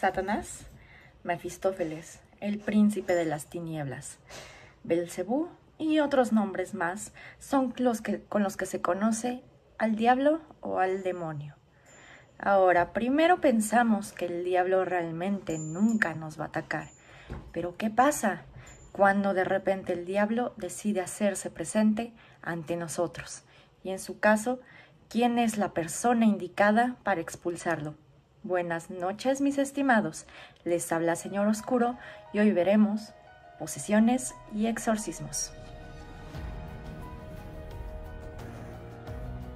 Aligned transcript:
Satanás, 0.00 0.62
Mefistófeles, 1.24 2.20
el 2.40 2.58
príncipe 2.58 3.14
de 3.14 3.26
las 3.26 3.50
tinieblas, 3.50 4.16
Belcebú 4.82 5.50
y 5.76 5.98
otros 5.98 6.32
nombres 6.32 6.72
más 6.72 7.12
son 7.38 7.74
los 7.76 8.00
que, 8.00 8.22
con 8.22 8.42
los 8.42 8.56
que 8.56 8.64
se 8.64 8.80
conoce 8.80 9.42
al 9.76 9.96
diablo 9.96 10.40
o 10.62 10.78
al 10.78 11.02
demonio. 11.02 11.54
Ahora, 12.38 12.94
primero 12.94 13.42
pensamos 13.42 14.12
que 14.12 14.24
el 14.24 14.42
diablo 14.42 14.86
realmente 14.86 15.58
nunca 15.58 16.14
nos 16.14 16.40
va 16.40 16.44
a 16.44 16.48
atacar. 16.48 16.88
Pero 17.52 17.76
¿qué 17.76 17.90
pasa 17.90 18.44
cuando 18.92 19.34
de 19.34 19.44
repente 19.44 19.92
el 19.92 20.06
diablo 20.06 20.54
decide 20.56 21.02
hacerse 21.02 21.50
presente 21.50 22.14
ante 22.40 22.78
nosotros? 22.78 23.42
Y 23.84 23.90
en 23.90 23.98
su 23.98 24.18
caso, 24.18 24.60
¿quién 25.10 25.38
es 25.38 25.58
la 25.58 25.74
persona 25.74 26.24
indicada 26.24 26.96
para 27.02 27.20
expulsarlo? 27.20 27.96
Buenas 28.42 28.88
noches, 28.88 29.42
mis 29.42 29.58
estimados. 29.58 30.24
Les 30.64 30.90
habla 30.92 31.14
Señor 31.14 31.46
Oscuro 31.46 31.98
y 32.32 32.38
hoy 32.38 32.52
veremos 32.52 33.12
posesiones 33.58 34.34
y 34.54 34.66
exorcismos. 34.66 35.52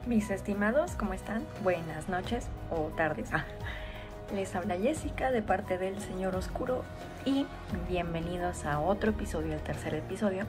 Mis 0.06 0.30
estimados, 0.30 0.96
¿cómo 0.96 1.14
están? 1.14 1.46
Buenas 1.62 2.10
noches 2.10 2.46
o 2.70 2.88
tardes. 2.94 3.30
Ah, 3.32 3.46
les 4.34 4.54
habla 4.54 4.76
Jessica 4.76 5.30
de 5.30 5.40
parte 5.40 5.78
del 5.78 5.98
Señor 6.02 6.36
Oscuro 6.36 6.84
y 7.24 7.46
bienvenidos 7.88 8.66
a 8.66 8.80
otro 8.80 9.12
episodio, 9.12 9.54
el 9.54 9.62
tercer 9.62 9.94
episodio 9.94 10.44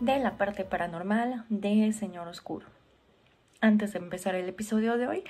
de 0.00 0.18
la 0.20 0.38
parte 0.38 0.64
paranormal 0.64 1.44
de 1.50 1.92
Señor 1.92 2.28
Oscuro. 2.28 2.64
Antes 3.60 3.92
de 3.92 3.98
empezar 3.98 4.36
el 4.36 4.48
episodio 4.48 4.96
de 4.96 5.08
hoy, 5.08 5.24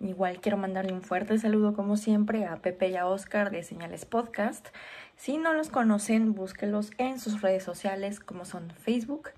Igual 0.00 0.40
quiero 0.40 0.58
mandarle 0.58 0.92
un 0.92 1.02
fuerte 1.02 1.38
saludo 1.38 1.74
como 1.74 1.96
siempre 1.96 2.44
a 2.44 2.56
Pepe 2.56 2.88
y 2.88 2.96
a 2.96 3.06
Oscar 3.06 3.50
de 3.50 3.62
Señales 3.62 4.04
Podcast. 4.04 4.68
Si 5.16 5.38
no 5.38 5.54
los 5.54 5.70
conocen, 5.70 6.34
búsquelos 6.34 6.90
en 6.98 7.18
sus 7.18 7.40
redes 7.40 7.64
sociales 7.64 8.20
como 8.20 8.44
son 8.44 8.70
Facebook, 8.72 9.30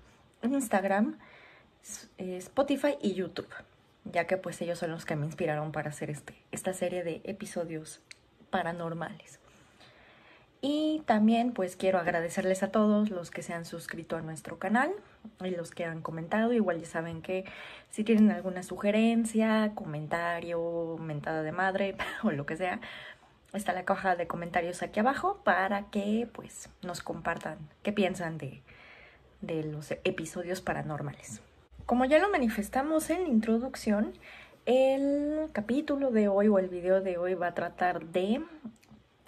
Instagram, 0.43 1.17
eh, 2.17 2.35
Spotify 2.37 2.97
y 3.01 3.13
YouTube, 3.13 3.47
ya 4.03 4.27
que 4.27 4.35
pues 4.35 4.61
ellos 4.61 4.79
son 4.79 4.91
los 4.91 5.05
que 5.05 5.15
me 5.15 5.25
inspiraron 5.25 5.71
para 5.71 5.91
hacer 5.91 6.09
este, 6.09 6.35
esta 6.51 6.73
serie 6.73 7.03
de 7.03 7.21
episodios 7.23 8.01
paranormales. 8.49 9.39
Y 10.61 11.03
también 11.05 11.53
pues 11.53 11.77
quiero 11.77 11.99
agradecerles 11.99 12.63
a 12.63 12.71
todos 12.71 13.09
los 13.09 13.31
que 13.31 13.43
se 13.43 13.53
han 13.53 13.63
suscrito 13.63 14.17
a 14.17 14.21
nuestro 14.21 14.59
canal 14.59 14.91
y 15.43 15.51
los 15.51 15.71
que 15.71 15.85
han 15.85 16.01
comentado. 16.01 16.51
Igual 16.51 16.81
ya 16.81 16.87
saben 16.87 17.21
que 17.21 17.45
si 17.89 18.03
tienen 18.03 18.31
alguna 18.31 18.63
sugerencia, 18.63 19.71
comentario, 19.73 20.97
mentada 20.99 21.43
de 21.43 21.53
madre 21.53 21.95
o 22.23 22.31
lo 22.31 22.45
que 22.45 22.57
sea, 22.57 22.81
está 23.53 23.71
la 23.71 23.85
caja 23.85 24.17
de 24.17 24.27
comentarios 24.27 24.83
aquí 24.83 24.99
abajo 24.99 25.39
para 25.45 25.89
que 25.89 26.27
pues 26.33 26.69
nos 26.81 27.01
compartan 27.01 27.57
qué 27.81 27.93
piensan 27.93 28.37
de, 28.37 28.61
de 29.39 29.63
los 29.63 29.91
episodios 29.91 30.59
paranormales. 30.59 31.41
Como 31.85 32.03
ya 32.03 32.19
lo 32.19 32.29
manifestamos 32.29 33.09
en 33.09 33.23
la 33.23 33.29
introducción, 33.29 34.13
el 34.65 35.49
capítulo 35.53 36.11
de 36.11 36.27
hoy 36.27 36.49
o 36.49 36.59
el 36.59 36.67
video 36.67 37.01
de 37.01 37.17
hoy 37.17 37.33
va 37.33 37.47
a 37.47 37.55
tratar 37.55 38.05
de 38.07 38.43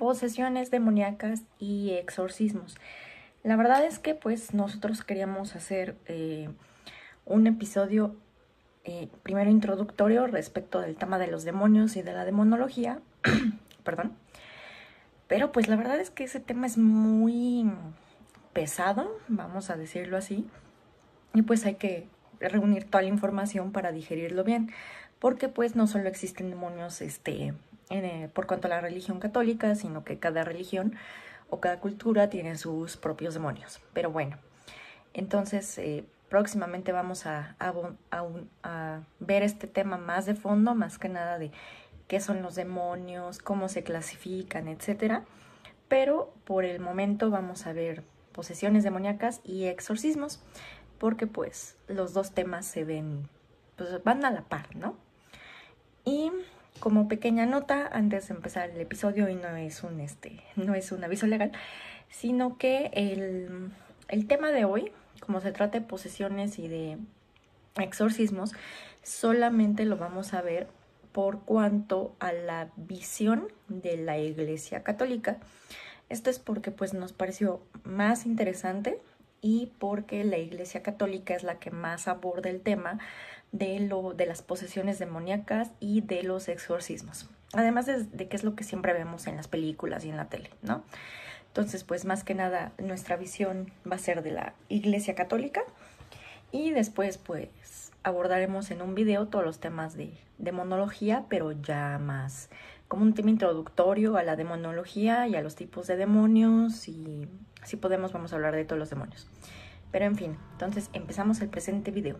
posesiones 0.01 0.71
demoníacas 0.71 1.43
y 1.59 1.91
exorcismos. 1.91 2.75
La 3.43 3.55
verdad 3.55 3.85
es 3.85 3.99
que 3.99 4.15
pues 4.15 4.51
nosotros 4.51 5.03
queríamos 5.03 5.55
hacer 5.55 5.95
eh, 6.07 6.49
un 7.23 7.45
episodio 7.45 8.15
eh, 8.83 9.09
primero 9.21 9.51
introductorio 9.51 10.25
respecto 10.25 10.81
del 10.81 10.95
tema 10.95 11.19
de 11.19 11.27
los 11.27 11.43
demonios 11.43 11.95
y 11.97 12.01
de 12.01 12.13
la 12.13 12.25
demonología, 12.25 12.99
perdón, 13.83 14.13
pero 15.27 15.51
pues 15.51 15.67
la 15.67 15.75
verdad 15.75 15.99
es 15.99 16.09
que 16.09 16.23
ese 16.23 16.39
tema 16.39 16.65
es 16.65 16.79
muy 16.79 17.71
pesado, 18.53 19.19
vamos 19.27 19.69
a 19.69 19.75
decirlo 19.75 20.17
así, 20.17 20.49
y 21.35 21.43
pues 21.43 21.63
hay 21.67 21.75
que 21.75 22.07
reunir 22.39 22.85
toda 22.85 23.03
la 23.03 23.09
información 23.09 23.71
para 23.71 23.91
digerirlo 23.91 24.43
bien, 24.43 24.71
porque 25.19 25.47
pues 25.47 25.75
no 25.75 25.85
solo 25.85 26.09
existen 26.09 26.49
demonios 26.49 27.03
este 27.03 27.53
eh, 27.91 28.29
por 28.33 28.47
cuanto 28.47 28.67
a 28.67 28.69
la 28.69 28.79
religión 28.79 29.19
católica, 29.19 29.75
sino 29.75 30.05
que 30.05 30.17
cada 30.17 30.45
religión 30.45 30.95
o 31.49 31.59
cada 31.59 31.79
cultura 31.79 32.29
tiene 32.29 32.57
sus 32.57 32.95
propios 32.95 33.33
demonios. 33.33 33.81
Pero 33.91 34.11
bueno, 34.11 34.37
entonces 35.13 35.77
eh, 35.77 36.05
próximamente 36.29 36.93
vamos 36.93 37.25
a, 37.25 37.57
a, 37.59 39.01
ver 39.19 39.43
este 39.43 39.67
tema 39.67 39.97
más 39.97 40.25
de 40.25 40.35
fondo, 40.35 40.73
más 40.73 40.97
que 40.97 41.09
nada 41.09 41.37
de 41.37 41.51
qué 42.07 42.21
son 42.21 42.41
los 42.41 42.55
demonios, 42.55 43.39
cómo 43.39 43.67
se 43.67 43.83
clasifican, 43.83 44.69
etc. 44.69 45.23
Pero 45.89 46.33
por 46.45 46.63
el 46.63 46.79
momento 46.79 47.29
vamos 47.29 47.67
a 47.67 47.73
ver 47.73 48.03
posesiones 48.31 48.85
demoníacas 48.85 49.41
y 49.43 49.65
exorcismos, 49.65 50.41
porque 50.97 51.27
pues 51.27 51.75
los 51.89 52.13
dos 52.13 52.31
temas 52.31 52.65
se 52.65 52.85
ven, 52.85 53.27
pues 53.75 54.01
van 54.05 54.23
a 54.23 54.31
la 54.31 54.43
par, 54.43 54.73
¿no? 54.77 54.95
Y 56.05 56.31
como 56.79 57.07
pequeña 57.07 57.45
nota, 57.45 57.87
antes 57.91 58.27
de 58.27 58.35
empezar 58.35 58.69
el 58.69 58.81
episodio, 58.81 59.29
y 59.29 59.35
no 59.35 59.55
es 59.55 59.83
un, 59.83 59.99
este, 59.99 60.41
no 60.55 60.73
es 60.73 60.91
un 60.91 61.03
aviso 61.03 61.27
legal, 61.27 61.51
sino 62.09 62.57
que 62.57 62.91
el, 62.93 63.71
el 64.07 64.27
tema 64.27 64.51
de 64.51 64.65
hoy, 64.65 64.91
como 65.19 65.41
se 65.41 65.51
trata 65.51 65.79
de 65.79 65.85
posesiones 65.85 66.59
y 66.59 66.67
de 66.67 66.97
exorcismos, 67.77 68.53
solamente 69.03 69.85
lo 69.85 69.97
vamos 69.97 70.33
a 70.33 70.41
ver 70.41 70.67
por 71.11 71.41
cuanto 71.41 72.15
a 72.19 72.31
la 72.31 72.69
visión 72.75 73.47
de 73.67 73.97
la 73.97 74.17
Iglesia 74.17 74.83
Católica. 74.83 75.37
Esto 76.09 76.29
es 76.29 76.39
porque 76.39 76.71
pues 76.71 76.93
nos 76.93 77.13
pareció 77.13 77.61
más 77.83 78.25
interesante 78.25 78.99
y 79.41 79.71
porque 79.79 80.23
la 80.23 80.37
Iglesia 80.37 80.83
Católica 80.83 81.33
es 81.35 81.43
la 81.43 81.59
que 81.59 81.71
más 81.71 82.07
aborda 82.07 82.49
el 82.49 82.61
tema 82.61 82.99
de, 83.51 83.79
lo, 83.79 84.13
de 84.13 84.25
las 84.25 84.41
posesiones 84.41 84.99
demoníacas 84.99 85.71
y 85.79 86.01
de 86.01 86.23
los 86.23 86.47
exorcismos. 86.47 87.29
Además 87.53 87.85
de, 87.85 88.27
que 88.27 88.35
es 88.35 88.43
lo 88.43 88.55
que 88.55 88.63
siempre 88.63 88.93
vemos 88.93 89.27
en 89.27 89.35
las 89.35 89.47
películas 89.47 90.05
y 90.05 90.09
en 90.09 90.17
la 90.17 90.29
tele, 90.29 90.49
¿no? 90.61 90.83
Entonces, 91.47 91.83
pues 91.83 92.05
más 92.05 92.23
que 92.23 92.33
nada, 92.33 92.71
nuestra 92.77 93.17
visión 93.17 93.71
va 93.89 93.97
a 93.97 93.99
ser 93.99 94.23
de 94.23 94.31
la 94.31 94.53
Iglesia 94.69 95.15
Católica 95.15 95.61
y 96.53 96.71
después, 96.71 97.17
pues, 97.17 97.91
abordaremos 98.03 98.71
en 98.71 98.81
un 98.81 98.95
video 98.95 99.27
todos 99.27 99.43
los 99.43 99.59
temas 99.59 99.95
de 99.97 100.13
demonología, 100.37 101.25
pero 101.27 101.51
ya 101.51 101.99
más 101.99 102.49
como 102.87 103.03
un 103.03 103.13
tema 103.13 103.29
introductorio 103.29 104.17
a 104.17 104.23
la 104.23 104.35
demonología 104.35 105.25
y 105.27 105.35
a 105.35 105.41
los 105.41 105.55
tipos 105.55 105.87
de 105.87 105.95
demonios 105.95 106.89
y 106.89 107.25
si 107.63 107.77
podemos 107.77 108.11
vamos 108.11 108.33
a 108.33 108.35
hablar 108.35 108.53
de 108.53 108.65
todos 108.65 108.79
los 108.79 108.89
demonios. 108.89 109.27
Pero 109.91 110.05
en 110.05 110.17
fin, 110.17 110.37
entonces 110.53 110.89
empezamos 110.91 111.39
el 111.39 111.47
presente 111.47 111.91
video. 111.91 112.17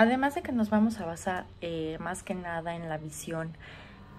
Además 0.00 0.34
de 0.34 0.40
que 0.40 0.50
nos 0.50 0.70
vamos 0.70 0.98
a 0.98 1.04
basar 1.04 1.44
eh, 1.60 1.98
más 2.00 2.22
que 2.22 2.34
nada 2.34 2.74
en 2.74 2.88
la 2.88 2.96
visión 2.96 3.54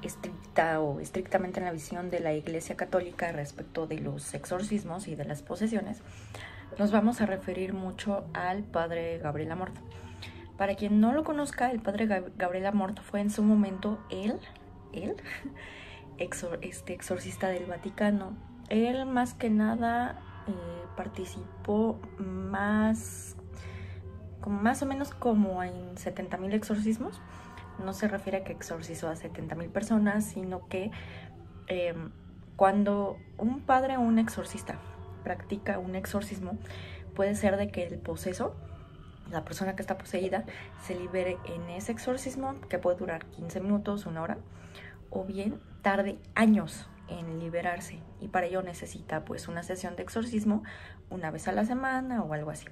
estricta 0.03 0.79
o 0.79 0.99
estrictamente 0.99 1.59
en 1.59 1.65
la 1.65 1.71
visión 1.71 2.11
de 2.11 2.19
la 2.19 2.33
Iglesia 2.33 2.77
Católica 2.77 3.31
respecto 3.31 3.87
de 3.87 3.97
los 3.97 4.35
exorcismos 4.35 5.07
y 5.07 5.15
de 5.15 5.25
las 5.25 5.41
posesiones, 5.41 6.03
nos 6.77 6.91
vamos 6.91 7.19
a 7.19 7.25
referir 7.25 7.73
mucho 7.73 8.25
al 8.35 8.61
padre 8.61 9.17
Gabriel 9.17 9.53
Amorto. 9.53 9.81
Para 10.55 10.75
quien 10.75 11.01
no 11.01 11.13
lo 11.13 11.23
conozca, 11.23 11.71
el 11.71 11.81
padre 11.81 12.05
Gabriel 12.37 12.67
Amorto 12.67 13.01
fue 13.01 13.21
en 13.21 13.31
su 13.31 13.41
momento 13.41 13.97
él, 14.11 14.37
él, 14.93 15.15
este 16.61 16.93
exorcista 16.93 17.47
del 17.47 17.65
Vaticano. 17.65 18.37
Él 18.69 19.07
más 19.07 19.33
que 19.33 19.49
nada 19.49 20.21
eh, 20.47 20.51
participó 20.95 21.99
más 22.19 23.35
como 24.41 24.61
más 24.61 24.81
o 24.81 24.85
menos 24.85 25.11
como 25.11 25.63
en 25.63 25.95
70.000 25.95 26.53
exorcismos. 26.53 27.21
No 27.83 27.93
se 27.93 28.07
refiere 28.07 28.39
a 28.39 28.43
que 28.43 28.51
exorcizó 28.51 29.07
a 29.07 29.15
70.000 29.15 29.69
personas, 29.69 30.25
sino 30.25 30.67
que 30.67 30.91
em, 31.67 32.11
cuando 32.55 33.17
un 33.37 33.61
padre 33.61 33.97
o 33.97 34.01
un 34.01 34.19
exorcista 34.19 34.79
practica 35.23 35.79
un 35.79 35.95
exorcismo, 35.95 36.57
puede 37.15 37.35
ser 37.35 37.57
de 37.57 37.69
que 37.69 37.85
el 37.85 37.99
poseso, 37.99 38.55
la 39.29 39.45
persona 39.45 39.75
que 39.75 39.81
está 39.81 39.97
poseída, 39.97 40.45
se 40.83 40.95
libere 40.95 41.37
en 41.45 41.69
ese 41.69 41.91
exorcismo, 41.91 42.59
que 42.69 42.79
puede 42.79 42.97
durar 42.97 43.25
15 43.27 43.61
minutos, 43.61 44.05
una 44.05 44.21
hora, 44.21 44.37
o 45.09 45.23
bien 45.23 45.59
tarde 45.81 46.17
años 46.35 46.89
en 47.07 47.39
liberarse 47.39 47.99
y 48.19 48.29
para 48.29 48.47
ello 48.47 48.61
necesita 48.61 49.25
pues 49.25 49.47
una 49.47 49.63
sesión 49.63 49.95
de 49.95 50.03
exorcismo 50.03 50.63
una 51.09 51.29
vez 51.29 51.47
a 51.47 51.51
la 51.51 51.65
semana 51.65 52.23
o 52.23 52.33
algo 52.33 52.51
así. 52.51 52.67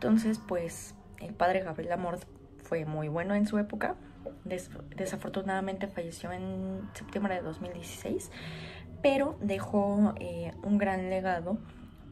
Entonces, 0.00 0.38
pues 0.38 0.94
el 1.20 1.34
padre 1.34 1.60
Gabriel 1.60 1.92
Amor 1.92 2.20
fue 2.62 2.86
muy 2.86 3.08
bueno 3.08 3.34
en 3.34 3.46
su 3.46 3.58
época. 3.58 3.96
desafortunadamente 4.96 5.88
falleció 5.88 6.32
en 6.32 6.88
septiembre 6.94 7.34
de 7.34 7.42
2016, 7.42 8.30
pero 9.02 9.36
dejó 9.42 10.14
eh, 10.18 10.54
un 10.62 10.78
gran 10.78 11.10
legado 11.10 11.58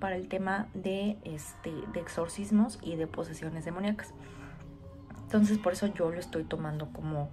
para 0.00 0.17
el 0.17 0.29
tema 0.29 0.69
de, 0.75 1.17
este, 1.25 1.73
de 1.94 2.00
exorcismos 2.00 2.79
y 2.82 2.96
de 2.96 3.06
posesiones 3.06 3.64
demoníacas. 3.64 4.12
Entonces, 5.23 5.56
por 5.56 5.73
eso 5.73 5.87
yo 5.87 6.11
lo 6.11 6.20
estoy 6.20 6.44
tomando 6.44 6.93
como, 6.93 7.31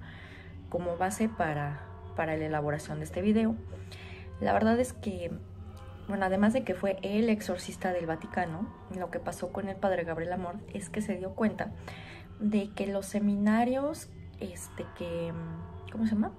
como 0.70 0.96
base 0.96 1.28
para, 1.28 1.82
para 2.16 2.38
la 2.38 2.46
elaboración 2.46 3.00
de 3.00 3.04
este 3.04 3.22
video. 3.22 3.58
La 4.40 4.54
verdad 4.54 4.80
es 4.80 4.94
que, 4.94 5.32
bueno, 6.08 6.26
además 6.26 6.54
de 6.54 6.64
que 6.64 6.76
fue 6.76 6.98
el 7.02 7.30
exorcista 7.30 7.92
del 7.92 8.06
Vaticano, 8.06 8.68
lo 8.98 9.10
que 9.10 9.20
pasó 9.20 9.52
con 9.52 9.68
el 9.68 9.76
padre 9.76 10.04
Gabriel 10.04 10.34
Amor 10.34 10.56
es 10.74 10.90
que 10.90 11.02
se 11.02 11.18
dio 11.18 11.32
cuenta 11.32 11.72
de 12.40 12.70
que 12.72 12.88
los 12.88 13.06
seminarios, 13.06 14.10
este, 14.40 14.86
que, 14.98 15.34
¿cómo 15.92 16.06
se 16.06 16.16
llama? 16.16 16.32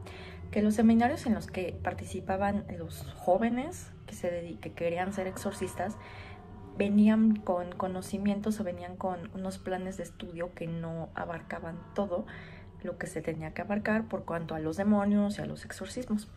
Que 0.51 0.63
los 0.63 0.75
seminarios 0.75 1.27
en 1.27 1.35
los 1.35 1.49
que 1.49 1.79
participaban 1.83 2.65
los 2.79 3.03
jóvenes 3.17 3.93
que, 4.07 4.15
se 4.15 4.57
que 4.61 4.73
querían 4.73 5.13
ser 5.13 5.27
exorcistas, 5.27 5.97
venían 6.79 7.37
con 7.37 7.73
conocimientos 7.73 8.61
o 8.61 8.65
venían 8.65 8.97
con 8.97 9.31
unos 9.35 9.59
planes 9.59 9.97
de 9.97 10.05
estudio 10.05 10.53
que 10.55 10.67
no 10.67 11.09
abarcaban 11.15 11.79
todo 11.95 12.27
lo 12.83 12.99
que 12.99 13.07
se 13.07 13.23
tenía 13.23 13.53
que 13.55 13.63
abarcar 13.63 14.07
por 14.09 14.25
cuanto 14.25 14.55
a 14.55 14.61
los 14.61 14.77
demonios 14.77 15.39
y 15.39 15.43
a 15.43 15.47
los 15.47 15.65
exorcismos. 15.65 16.29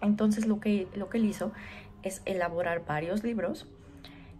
Entonces 0.00 0.46
lo 0.46 0.60
que, 0.60 0.88
lo 0.94 1.08
que 1.08 1.18
él 1.18 1.24
hizo 1.24 1.52
es 2.02 2.22
elaborar 2.24 2.84
varios 2.84 3.24
libros 3.24 3.66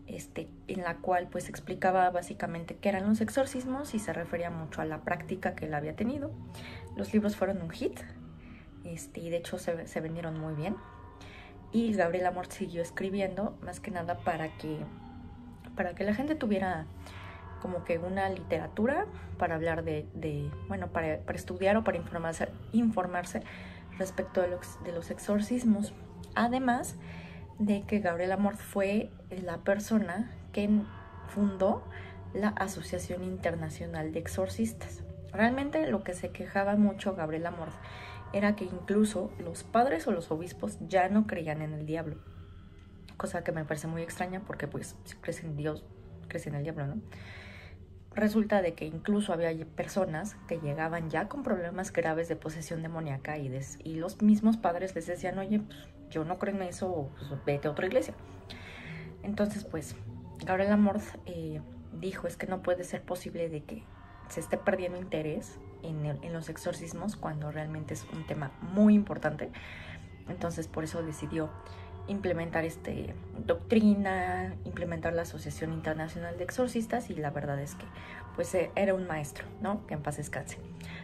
este, 0.06 0.48
en 0.68 0.82
la 0.82 0.96
cual 0.96 1.28
pues 1.30 1.48
explicaba 1.48 2.10
básicamente 2.10 2.76
qué 2.76 2.88
eran 2.88 3.08
los 3.08 3.20
exorcismos 3.20 3.94
y 3.94 3.98
se 3.98 4.12
refería 4.12 4.50
mucho 4.50 4.82
a 4.82 4.84
la 4.84 5.02
práctica 5.02 5.54
que 5.54 5.66
él 5.66 5.74
había 5.74 5.96
tenido. 5.96 6.32
Los 6.96 7.12
libros 7.12 7.36
fueron 7.36 7.62
un 7.62 7.70
hit 7.70 8.00
este, 8.84 9.20
y 9.20 9.30
de 9.30 9.38
hecho 9.38 9.58
se, 9.58 9.86
se 9.86 10.00
vendieron 10.00 10.38
muy 10.38 10.54
bien. 10.54 10.76
Y 11.72 11.92
Gabriel 11.94 12.26
Amor 12.26 12.46
siguió 12.46 12.82
escribiendo 12.82 13.56
más 13.62 13.80
que 13.80 13.90
nada 13.90 14.18
para 14.18 14.56
que 14.58 14.78
para 15.74 15.94
que 15.94 16.04
la 16.04 16.14
gente 16.14 16.34
tuviera 16.34 16.86
como 17.60 17.84
que 17.84 17.98
una 17.98 18.28
literatura 18.28 19.06
para 19.38 19.54
hablar 19.54 19.84
de, 19.84 20.50
bueno, 20.68 20.88
para, 20.88 21.20
estudiar 21.32 21.76
o 21.76 21.84
para 21.84 21.96
informarse, 21.96 22.48
informarse 22.72 23.42
respecto 23.98 24.40
de 24.40 24.48
los, 24.48 24.82
de 24.84 24.92
los 24.92 25.10
exorcismos. 25.10 25.94
Además 26.34 26.96
de 27.66 27.82
que 27.82 28.00
Gabriel 28.00 28.32
Amort 28.32 28.58
fue 28.58 29.10
la 29.30 29.58
persona 29.58 30.30
que 30.52 30.68
fundó 31.28 31.82
la 32.34 32.48
Asociación 32.48 33.24
Internacional 33.24 34.12
de 34.12 34.18
Exorcistas. 34.18 35.02
Realmente 35.32 35.86
lo 35.86 36.04
que 36.04 36.14
se 36.14 36.30
quejaba 36.30 36.76
mucho 36.76 37.14
Gabriel 37.14 37.46
Amort 37.46 37.72
era 38.32 38.56
que 38.56 38.64
incluso 38.64 39.30
los 39.38 39.64
padres 39.64 40.06
o 40.06 40.12
los 40.12 40.30
obispos 40.30 40.78
ya 40.88 41.08
no 41.08 41.26
creían 41.26 41.62
en 41.62 41.72
el 41.72 41.86
diablo 41.86 42.16
cosa 43.22 43.44
que 43.44 43.52
me 43.52 43.64
parece 43.64 43.86
muy 43.86 44.02
extraña 44.02 44.40
porque 44.40 44.66
pues 44.66 44.96
si 45.04 45.46
en 45.46 45.56
Dios, 45.56 45.84
crees 46.26 46.46
en 46.48 46.56
el 46.56 46.64
diablo, 46.64 46.86
¿no? 46.88 47.00
Resulta 48.14 48.60
de 48.60 48.74
que 48.74 48.84
incluso 48.84 49.32
había 49.32 49.54
personas 49.64 50.36
que 50.46 50.58
llegaban 50.58 51.08
ya 51.08 51.28
con 51.28 51.42
problemas 51.42 51.92
graves 51.92 52.28
de 52.28 52.36
posesión 52.36 52.82
demoníaca 52.82 53.38
y, 53.38 53.50
y 53.84 53.94
los 53.94 54.20
mismos 54.20 54.58
padres 54.58 54.94
les 54.94 55.06
decían, 55.06 55.38
oye, 55.38 55.60
pues, 55.60 55.78
yo 56.12 56.24
no 56.24 56.38
creo 56.38 56.54
en 56.54 56.62
eso, 56.62 57.10
pues, 57.18 57.44
vete 57.44 57.68
a 57.68 57.70
otra 57.72 57.86
iglesia. 57.86 58.14
Entonces, 59.22 59.64
pues, 59.64 59.96
Gabriel 60.44 60.72
Amorth 60.72 61.16
eh, 61.26 61.60
dijo, 61.92 62.26
es 62.26 62.36
que 62.36 62.46
no 62.46 62.62
puede 62.62 62.84
ser 62.84 63.02
posible 63.02 63.48
de 63.48 63.62
que 63.64 63.84
se 64.28 64.40
esté 64.40 64.56
perdiendo 64.56 64.98
interés 64.98 65.58
en, 65.82 66.06
en 66.06 66.32
los 66.32 66.48
exorcismos 66.48 67.16
cuando 67.16 67.50
realmente 67.50 67.94
es 67.94 68.06
un 68.12 68.26
tema 68.26 68.52
muy 68.60 68.94
importante. 68.94 69.50
Entonces, 70.28 70.68
por 70.68 70.84
eso 70.84 71.02
decidió 71.02 71.50
implementar 72.08 72.64
este 72.64 73.14
doctrina, 73.46 74.54
implementar 74.64 75.12
la 75.12 75.22
Asociación 75.22 75.72
Internacional 75.72 76.36
de 76.36 76.44
Exorcistas 76.44 77.10
y 77.10 77.14
la 77.14 77.30
verdad 77.30 77.60
es 77.60 77.74
que 77.74 77.84
pues 78.34 78.54
eh, 78.54 78.70
era 78.74 78.94
un 78.94 79.06
maestro, 79.06 79.44
¿no? 79.60 79.86
Que 79.86 79.94
en 79.94 80.02
paz 80.02 80.16
descanse. 80.16 80.58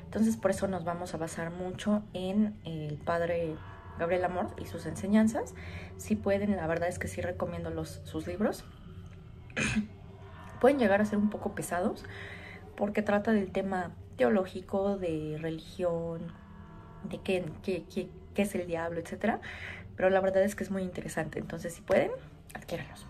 Entonces 0.05 0.37
por 0.37 0.51
eso 0.51 0.67
nos 0.67 0.85
vamos 0.85 1.15
a 1.15 1.19
basar 1.19 1.51
mucho 1.51 2.03
en 2.15 2.55
el 2.65 2.97
padre 2.97 3.55
Gabriel 3.99 4.25
Amor 4.25 4.49
y 4.61 4.67
sus 4.67 4.87
enseñanzas. 4.87 5.55
Si 5.97 6.17
pueden, 6.17 6.57
la 6.57 6.67
verdad 6.67 6.89
es 6.89 6.99
que 6.99 7.09
sí 7.09 7.21
recomiendo 7.21 7.71
los, 7.71 8.01
sus 8.05 8.27
libros. 8.27 8.65
pueden 10.61 10.79
llegar 10.79 11.01
a 11.01 11.05
ser 11.05 11.19
un 11.19 11.31
poco 11.31 11.55
pesados 11.55 12.05
porque 12.77 13.03
trata 13.03 13.33
del 13.33 13.51
tema 13.51 13.93
teológico, 14.17 14.97
de 14.97 15.39
religión, 15.41 16.33
de 17.05 17.21
qué, 17.21 17.45
qué, 17.63 17.85
qué, 17.93 18.09
qué 18.35 18.43
es 18.43 18.55
el 18.55 18.67
diablo, 18.67 19.01
etcétera 19.01 19.41
pero 19.99 20.11
la 20.11 20.21
verdad 20.21 20.45
es 20.45 20.55
que 20.55 20.63
es 20.63 20.71
muy 20.71 20.83
interesante. 20.83 21.41
Entonces, 21.41 21.75
si 21.75 21.81
pueden, 21.83 22.13
adquiéranlos. 22.55 23.05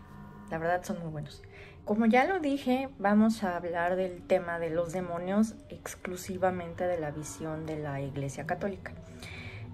La 0.50 0.56
verdad 0.56 0.82
son 0.82 1.00
muy 1.00 1.10
buenos. 1.12 1.42
Como 1.84 2.06
ya 2.06 2.24
lo 2.24 2.40
dije, 2.40 2.88
vamos 2.98 3.44
a 3.44 3.58
hablar 3.58 3.94
del 3.94 4.22
tema 4.26 4.58
de 4.58 4.70
los 4.70 4.94
demonios 4.94 5.54
exclusivamente 5.68 6.86
de 6.86 6.98
la 6.98 7.10
visión 7.10 7.66
de 7.66 7.78
la 7.78 8.00
Iglesia 8.00 8.46
Católica. 8.46 8.92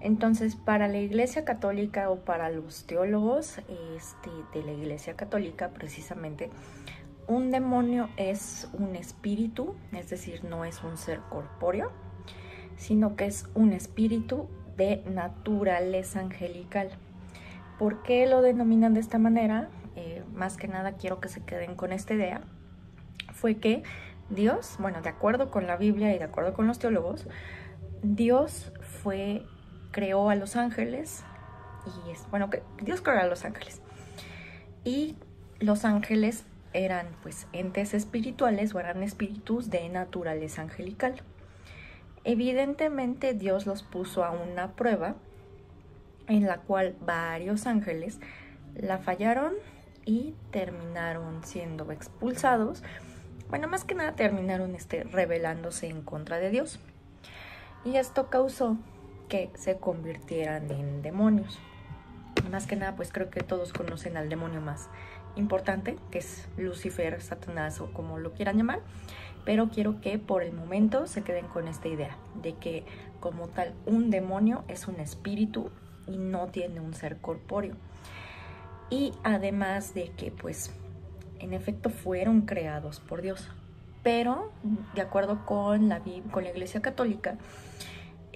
Entonces, 0.01 0.55
para 0.55 0.87
la 0.87 0.97
Iglesia 0.97 1.45
Católica 1.45 2.09
o 2.09 2.17
para 2.17 2.49
los 2.49 2.85
teólogos 2.85 3.59
este, 3.95 4.29
de 4.53 4.63
la 4.63 4.71
Iglesia 4.71 5.15
Católica, 5.15 5.69
precisamente, 5.69 6.49
un 7.27 7.49
demonio 7.49 8.09
es 8.17 8.69
un 8.73 8.95
espíritu, 8.95 9.75
es 9.93 10.09
decir, 10.09 10.43
no 10.43 10.63
es 10.63 10.83
un 10.83 10.97
ser 10.97 11.19
corpóreo, 11.29 11.91
sino 12.77 13.15
que 13.15 13.25
es 13.25 13.47
un 13.55 13.73
espíritu 13.73 14.47
de 14.77 15.03
naturaleza 15.07 16.19
angelical. 16.19 16.89
¿Por 17.79 18.03
qué 18.03 18.27
lo 18.27 18.41
denominan 18.41 18.93
de 18.93 18.99
esta 18.99 19.17
manera? 19.17 19.69
Eh, 19.95 20.23
más 20.33 20.57
que 20.57 20.67
nada 20.67 20.93
quiero 20.93 21.19
que 21.19 21.29
se 21.29 21.43
queden 21.43 21.75
con 21.75 21.91
esta 21.91 22.13
idea. 22.13 22.41
Fue 23.33 23.55
que 23.55 23.83
Dios, 24.29 24.75
bueno, 24.79 25.01
de 25.01 25.09
acuerdo 25.09 25.51
con 25.51 25.67
la 25.67 25.77
Biblia 25.77 26.13
y 26.15 26.17
de 26.17 26.23
acuerdo 26.25 26.53
con 26.53 26.67
los 26.67 26.79
teólogos, 26.79 27.27
Dios 28.01 28.71
fue, 28.81 29.45
creó 29.95 30.29
a 30.29 30.35
los 30.35 30.57
ángeles 30.57 31.23
y 31.85 32.11
es, 32.11 32.29
bueno, 32.29 32.49
que 32.49 32.61
Dios 32.81 32.99
creó 32.99 33.21
a 33.21 33.27
los 33.27 33.45
ángeles. 33.45 33.79
Y 34.83 35.15
los 35.61 35.85
ángeles 35.85 36.43
eran 36.73 37.07
pues 37.23 37.47
entes 37.53 37.93
espirituales 37.93 38.75
o 38.75 38.81
eran 38.81 39.03
espíritus 39.03 39.69
de 39.69 39.87
naturaleza 39.87 40.63
angelical. 40.63 41.21
Evidentemente 42.25 43.33
Dios 43.33 43.65
los 43.65 43.83
puso 43.83 44.25
a 44.25 44.31
una 44.31 44.73
prueba 44.73 45.15
en 46.27 46.45
la 46.45 46.57
cual 46.57 46.97
varios 46.99 47.65
ángeles 47.65 48.19
la 48.75 48.97
fallaron 48.97 49.53
y 50.03 50.35
terminaron 50.51 51.41
siendo 51.45 51.89
expulsados. 51.93 52.83
Bueno, 53.47 53.69
más 53.69 53.85
que 53.85 53.95
nada 53.95 54.11
terminaron 54.17 54.75
este, 54.75 55.05
rebelándose 55.05 55.87
en 55.87 56.01
contra 56.01 56.37
de 56.39 56.49
Dios. 56.49 56.81
Y 57.85 57.95
esto 57.95 58.29
causó 58.29 58.77
que 59.27 59.51
se 59.55 59.77
convirtieran 59.77 60.69
en 60.71 61.01
demonios. 61.01 61.59
Más 62.51 62.67
que 62.67 62.75
nada, 62.75 62.95
pues 62.95 63.11
creo 63.11 63.29
que 63.29 63.41
todos 63.41 63.73
conocen 63.73 64.17
al 64.17 64.29
demonio 64.29 64.61
más 64.61 64.89
importante, 65.35 65.97
que 66.11 66.19
es 66.19 66.47
Lucifer, 66.57 67.21
Satanás 67.21 67.81
o 67.81 67.91
como 67.91 68.19
lo 68.19 68.33
quieran 68.33 68.57
llamar. 68.57 68.81
Pero 69.45 69.69
quiero 69.69 70.01
que 70.01 70.17
por 70.17 70.43
el 70.43 70.53
momento 70.53 71.07
se 71.07 71.23
queden 71.23 71.47
con 71.47 71.67
esta 71.67 71.87
idea 71.87 72.17
de 72.41 72.53
que 72.53 72.83
como 73.19 73.47
tal 73.47 73.73
un 73.85 74.09
demonio 74.09 74.63
es 74.67 74.87
un 74.87 74.99
espíritu 74.99 75.69
y 76.07 76.17
no 76.17 76.47
tiene 76.47 76.79
un 76.79 76.93
ser 76.93 77.17
corpóreo. 77.17 77.75
Y 78.89 79.13
además 79.23 79.93
de 79.93 80.11
que 80.11 80.31
pues 80.31 80.71
en 81.39 81.53
efecto 81.53 81.89
fueron 81.89 82.41
creados 82.41 82.99
por 82.99 83.21
Dios. 83.21 83.49
Pero 84.03 84.51
de 84.93 85.01
acuerdo 85.01 85.45
con 85.45 85.89
la, 85.89 86.01
con 86.31 86.43
la 86.43 86.51
Iglesia 86.51 86.81
Católica, 86.81 87.37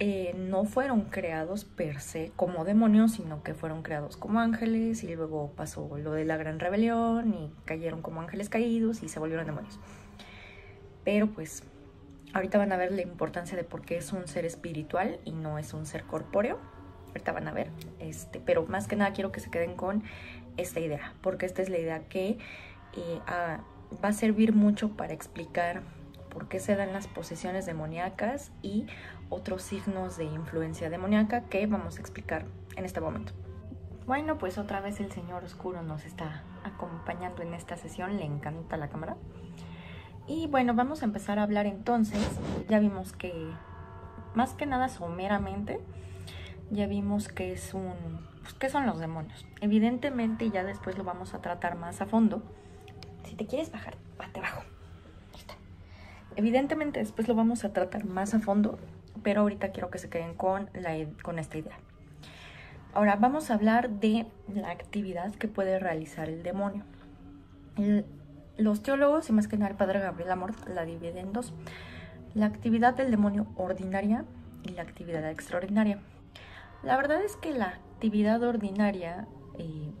eh, 0.00 0.34
no 0.36 0.64
fueron 0.64 1.02
creados 1.02 1.64
per 1.64 2.00
se 2.00 2.32
como 2.34 2.64
demonios, 2.64 3.12
sino 3.12 3.42
que 3.42 3.54
fueron 3.54 3.82
creados 3.82 4.16
como 4.16 4.40
ángeles 4.40 5.04
y 5.04 5.14
luego 5.14 5.52
pasó 5.54 5.96
lo 5.98 6.12
de 6.12 6.24
la 6.24 6.36
gran 6.36 6.58
rebelión 6.58 7.32
y 7.32 7.52
cayeron 7.64 8.02
como 8.02 8.20
ángeles 8.20 8.48
caídos 8.48 9.02
y 9.02 9.08
se 9.08 9.20
volvieron 9.20 9.46
demonios. 9.46 9.78
Pero 11.04 11.28
pues 11.28 11.62
ahorita 12.32 12.58
van 12.58 12.72
a 12.72 12.76
ver 12.76 12.90
la 12.92 13.02
importancia 13.02 13.56
de 13.56 13.62
por 13.64 13.82
qué 13.82 13.98
es 13.98 14.12
un 14.12 14.26
ser 14.26 14.44
espiritual 14.44 15.20
y 15.24 15.32
no 15.32 15.58
es 15.58 15.72
un 15.74 15.86
ser 15.86 16.04
corpóreo 16.04 16.58
ahorita 17.10 17.32
van 17.32 17.48
a 17.48 17.52
ver, 17.52 17.70
este, 17.98 18.40
pero 18.40 18.64
más 18.66 18.86
que 18.86 18.96
nada 18.96 19.12
quiero 19.12 19.32
que 19.32 19.40
se 19.40 19.50
queden 19.50 19.74
con 19.74 20.02
esta 20.56 20.80
idea, 20.80 21.14
porque 21.20 21.46
esta 21.46 21.62
es 21.62 21.68
la 21.68 21.78
idea 21.78 22.08
que 22.08 22.38
eh, 22.96 23.20
va 24.02 24.08
a 24.08 24.12
servir 24.12 24.52
mucho 24.54 24.90
para 24.90 25.12
explicar 25.12 25.82
por 26.30 26.48
qué 26.48 26.60
se 26.60 26.76
dan 26.76 26.92
las 26.92 27.08
posesiones 27.08 27.66
demoníacas 27.66 28.52
y 28.62 28.86
otros 29.30 29.62
signos 29.62 30.16
de 30.16 30.24
influencia 30.24 30.90
demoníaca 30.90 31.44
que 31.44 31.66
vamos 31.66 31.96
a 31.96 32.00
explicar 32.00 32.44
en 32.76 32.84
este 32.84 33.00
momento. 33.00 33.32
Bueno, 34.06 34.38
pues 34.38 34.58
otra 34.58 34.80
vez 34.80 35.00
el 35.00 35.10
Señor 35.12 35.44
Oscuro 35.44 35.82
nos 35.82 36.04
está 36.04 36.42
acompañando 36.64 37.42
en 37.42 37.54
esta 37.54 37.76
sesión, 37.76 38.16
le 38.16 38.24
encanta 38.24 38.76
la 38.76 38.88
cámara. 38.88 39.16
Y 40.26 40.48
bueno, 40.48 40.74
vamos 40.74 41.02
a 41.02 41.04
empezar 41.06 41.38
a 41.38 41.44
hablar 41.44 41.66
entonces, 41.66 42.38
ya 42.68 42.78
vimos 42.78 43.12
que 43.12 43.32
más 44.34 44.54
que 44.54 44.66
nada 44.66 44.88
someramente, 44.88 45.80
ya 46.70 46.86
vimos 46.86 47.28
que 47.28 47.52
es 47.52 47.72
un 47.72 48.28
pues, 48.42 48.54
qué 48.54 48.68
son 48.68 48.86
los 48.86 48.98
demonios. 48.98 49.46
Evidentemente 49.60 50.50
ya 50.50 50.64
después 50.64 50.98
lo 50.98 51.04
vamos 51.04 51.34
a 51.34 51.40
tratar 51.40 51.76
más 51.76 52.00
a 52.00 52.06
fondo. 52.06 52.42
Si 53.24 53.34
te 53.36 53.46
quieres 53.46 53.70
bajar, 53.70 53.96
bate 54.18 54.40
abajo. 54.40 54.62
Evidentemente 56.36 57.00
después 57.00 57.28
lo 57.28 57.34
vamos 57.34 57.64
a 57.64 57.72
tratar 57.72 58.04
más 58.04 58.34
a 58.34 58.40
fondo, 58.40 58.78
pero 59.22 59.42
ahorita 59.42 59.70
quiero 59.70 59.90
que 59.90 59.98
se 59.98 60.08
queden 60.08 60.34
con, 60.34 60.68
la, 60.74 60.94
con 61.22 61.38
esta 61.38 61.58
idea. 61.58 61.78
Ahora 62.92 63.16
vamos 63.16 63.50
a 63.50 63.54
hablar 63.54 63.88
de 63.88 64.26
la 64.52 64.70
actividad 64.70 65.32
que 65.34 65.46
puede 65.46 65.78
realizar 65.78 66.28
el 66.28 66.42
demonio. 66.42 66.84
los 68.56 68.82
teólogos, 68.82 69.28
y 69.30 69.32
más 69.32 69.46
que 69.46 69.56
nada 69.56 69.70
el 69.70 69.76
padre 69.76 70.00
Gabriel 70.00 70.32
Amort, 70.32 70.68
la 70.68 70.84
dividen 70.84 71.18
en 71.18 71.32
dos. 71.32 71.52
La 72.34 72.46
actividad 72.46 72.94
del 72.94 73.10
demonio 73.10 73.46
ordinaria 73.56 74.24
y 74.64 74.70
la 74.70 74.82
actividad 74.82 75.28
extraordinaria. 75.30 76.00
La 76.82 76.96
verdad 76.96 77.22
es 77.22 77.36
que 77.36 77.52
la 77.52 77.68
actividad 77.68 78.42
ordinaria, 78.42 79.26
eh, 79.58 79.92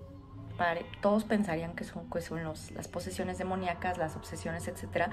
todos 1.00 1.24
pensarían 1.24 1.74
que 1.74 1.84
son, 1.84 2.10
que 2.10 2.20
son 2.20 2.42
las 2.44 2.88
posesiones 2.88 3.38
demoníacas, 3.38 3.98
las 3.98 4.16
obsesiones, 4.16 4.68
etc. 4.68 5.10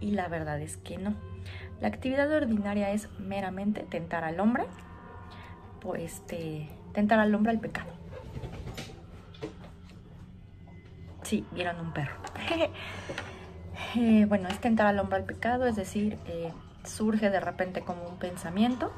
Y 0.00 0.12
la 0.12 0.28
verdad 0.28 0.60
es 0.60 0.76
que 0.76 0.98
no. 0.98 1.14
La 1.80 1.88
actividad 1.88 2.30
ordinaria 2.30 2.90
es 2.90 3.08
meramente 3.18 3.82
tentar 3.82 4.24
al 4.24 4.40
hombre, 4.40 4.64
pues 5.80 6.14
este, 6.14 6.68
tentar 6.92 7.18
al 7.18 7.34
hombre 7.34 7.52
al 7.52 7.60
pecado. 7.60 7.92
Sí, 11.22 11.46
vieron 11.52 11.80
un 11.80 11.92
perro. 11.92 12.16
Eh, 13.96 14.24
bueno, 14.28 14.48
es 14.48 14.58
tentar 14.58 14.88
al 14.88 14.98
hombre 14.98 15.18
al 15.18 15.24
pecado, 15.24 15.66
es 15.66 15.76
decir, 15.76 16.18
eh, 16.26 16.50
surge 16.82 17.30
de 17.30 17.38
repente 17.38 17.82
como 17.82 18.04
un 18.08 18.16
pensamiento 18.16 18.92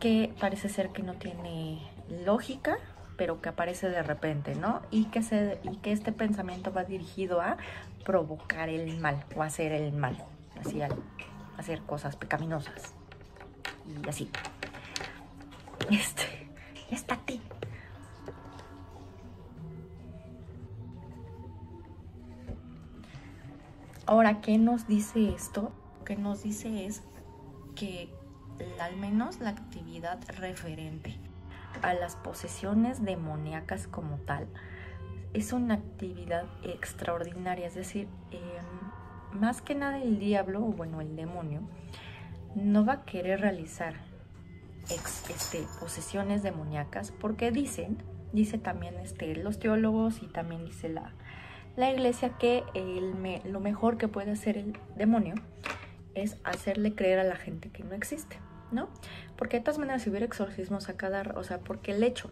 que 0.00 0.34
parece 0.38 0.68
ser 0.68 0.90
que 0.90 1.02
no 1.02 1.14
tiene 1.14 1.80
lógica, 2.24 2.76
pero 3.16 3.40
que 3.40 3.48
aparece 3.48 3.88
de 3.88 4.02
repente, 4.02 4.54
¿no? 4.54 4.82
Y 4.90 5.06
que, 5.06 5.22
se, 5.22 5.60
y 5.62 5.76
que 5.78 5.92
este 5.92 6.12
pensamiento 6.12 6.72
va 6.72 6.84
dirigido 6.84 7.40
a 7.40 7.56
provocar 8.04 8.68
el 8.68 8.98
mal 8.98 9.24
o 9.34 9.42
hacer 9.42 9.72
el 9.72 9.92
mal, 9.92 10.16
así, 10.60 10.82
a 10.82 10.88
hacer 11.56 11.82
cosas 11.82 12.16
pecaminosas 12.16 12.94
y 13.86 14.08
así. 14.08 14.30
Este, 15.90 16.48
está 16.90 17.16
ti. 17.16 17.40
Ahora, 24.06 24.40
¿qué 24.40 24.58
nos 24.58 24.86
dice 24.86 25.34
esto? 25.34 25.72
Lo 25.98 26.04
que 26.04 26.16
nos 26.16 26.42
dice 26.42 26.86
es 26.86 27.02
que 27.74 28.08
al 28.80 28.96
menos 28.96 29.40
la 29.40 29.50
actividad 29.50 30.20
referente 30.38 31.16
a 31.82 31.92
las 31.94 32.16
posesiones 32.16 33.04
demoníacas 33.04 33.86
como 33.86 34.16
tal 34.18 34.46
es 35.34 35.52
una 35.52 35.74
actividad 35.74 36.46
extraordinaria, 36.62 37.66
es 37.66 37.74
decir, 37.74 38.08
em, 38.30 38.75
más 39.36 39.62
que 39.62 39.74
nada 39.74 40.02
el 40.02 40.18
diablo, 40.18 40.60
o 40.60 40.72
bueno, 40.72 41.00
el 41.00 41.16
demonio, 41.16 41.62
no 42.54 42.84
va 42.84 42.92
a 42.94 43.04
querer 43.04 43.40
realizar 43.40 43.94
este, 44.88 45.64
posesiones 45.80 46.42
demoníacas 46.42 47.12
porque 47.12 47.50
dicen, 47.50 47.98
dice 48.32 48.58
también 48.58 48.96
este, 48.96 49.34
los 49.36 49.58
teólogos 49.58 50.22
y 50.22 50.26
también 50.26 50.64
dice 50.64 50.88
la, 50.88 51.12
la 51.76 51.90
iglesia 51.90 52.30
que 52.38 52.64
el, 52.74 53.14
lo 53.44 53.60
mejor 53.60 53.98
que 53.98 54.08
puede 54.08 54.30
hacer 54.30 54.56
el 54.56 54.78
demonio 54.96 55.34
es 56.14 56.38
hacerle 56.44 56.94
creer 56.94 57.18
a 57.18 57.24
la 57.24 57.36
gente 57.36 57.68
que 57.70 57.84
no 57.84 57.94
existe. 57.94 58.38
¿no? 58.72 58.88
Porque 59.36 59.58
de 59.58 59.62
todas 59.62 59.78
maneras 59.78 60.02
si 60.02 60.10
hubiera 60.10 60.26
exorcismos 60.26 60.88
a 60.88 60.96
cada, 60.96 61.22
o 61.36 61.44
sea, 61.44 61.58
porque 61.60 61.92
el 61.92 62.02
hecho 62.02 62.30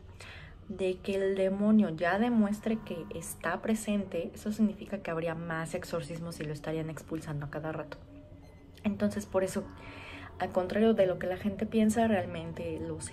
de 0.69 0.97
que 0.97 1.17
el 1.17 1.37
demonio 1.37 1.91
ya 1.91 2.19
demuestre 2.19 2.79
que 2.85 3.05
está 3.15 3.61
presente, 3.61 4.31
eso 4.35 4.53
significa 4.53 4.99
que 4.99 5.11
habría 5.11 5.35
más 5.35 5.75
exorcismos 5.75 6.41
y 6.41 6.45
lo 6.45 6.53
estarían 6.53 6.91
expulsando 6.91 7.47
a 7.47 7.51
cada 7.51 7.73
rato. 7.73 7.99
Entonces, 8.83 9.27
por 9.27 9.45
eso, 9.45 9.65
al 10.39 10.53
contrario 10.53 10.95
de 10.95 11.07
lo 11.07 11.19
que 11.19 11.27
la 11.27 11.37
gente 11.37 11.67
piensa, 11.67 12.07
realmente 12.07 12.79
los 12.81 13.11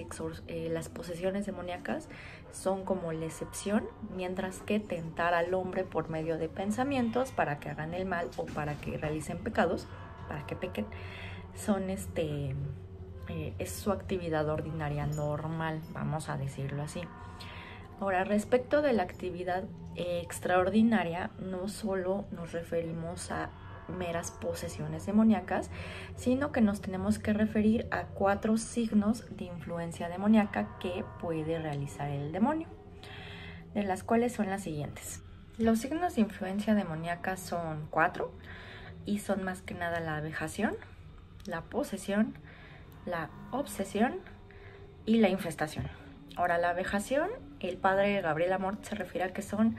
eh, 0.48 0.70
las 0.72 0.89
posesiones 0.89 1.46
demoníacas 1.46 2.10
son 2.51 2.84
como 2.84 3.12
la 3.13 3.25
excepción, 3.25 3.88
mientras 4.15 4.60
que 4.60 4.79
tentar 4.79 5.34
al 5.34 5.53
hombre 5.53 5.84
por 5.84 6.10
medio 6.10 6.38
de 6.38 6.50
pensamientos 6.50 7.31
para 7.31 7.60
que 7.60 7.70
hagan 7.70 7.93
el 7.93 8.05
mal 8.05 8.29
o 8.38 8.46
para 8.46 8.75
que 8.75 8.98
realicen 8.98 9.38
pecados, 9.39 9.88
para 10.27 10.46
que 10.46 10.55
pequen, 10.55 10.86
son 11.55 11.89
este 11.89 12.55
eh, 13.31 13.53
es 13.59 13.71
su 13.71 13.93
actividad 13.93 14.50
ordinaria 14.50 15.05
normal, 15.05 15.79
vamos 15.93 16.27
a 16.27 16.35
decirlo 16.35 16.83
así. 16.83 17.01
Ahora, 18.01 18.25
respecto 18.25 18.81
de 18.81 18.91
la 18.91 19.03
actividad 19.03 19.63
extraordinaria, 19.95 21.31
no 21.39 21.69
solo 21.69 22.25
nos 22.31 22.51
referimos 22.51 23.31
a 23.31 23.50
meras 23.88 24.31
posesiones 24.31 25.05
demoníacas, 25.05 25.69
sino 26.17 26.51
que 26.51 26.59
nos 26.59 26.81
tenemos 26.81 27.19
que 27.19 27.31
referir 27.31 27.88
a 27.91 28.03
cuatro 28.07 28.57
signos 28.57 29.25
de 29.29 29.45
influencia 29.45 30.09
demoníaca 30.09 30.77
que 30.79 31.05
puede 31.21 31.57
realizar 31.57 32.09
el 32.09 32.33
demonio, 32.33 32.67
de 33.73 33.83
las 33.83 34.03
cuales 34.03 34.33
son 34.33 34.50
las 34.50 34.63
siguientes. 34.63 35.23
Los 35.57 35.79
signos 35.79 36.15
de 36.15 36.21
influencia 36.21 36.75
demoníaca 36.75 37.38
son 37.38 37.88
cuatro 37.91 38.33
y 39.05 39.19
son 39.19 39.45
más 39.45 39.61
que 39.61 39.73
nada 39.73 40.01
la 40.01 40.19
vejación, 40.19 40.75
la 41.45 41.61
posesión, 41.61 42.35
la 43.05 43.29
obsesión 43.51 44.20
y 45.05 45.17
la 45.17 45.29
infestación. 45.29 45.88
Ahora, 46.36 46.58
la 46.58 46.74
vejación, 46.74 47.29
el 47.60 47.77
padre 47.77 48.22
Gabriel 48.22 48.53
Amort 48.53 48.84
se 48.84 48.96
refiere 48.96 49.27
a 49.27 49.34
que 49.34 49.41
son 49.41 49.75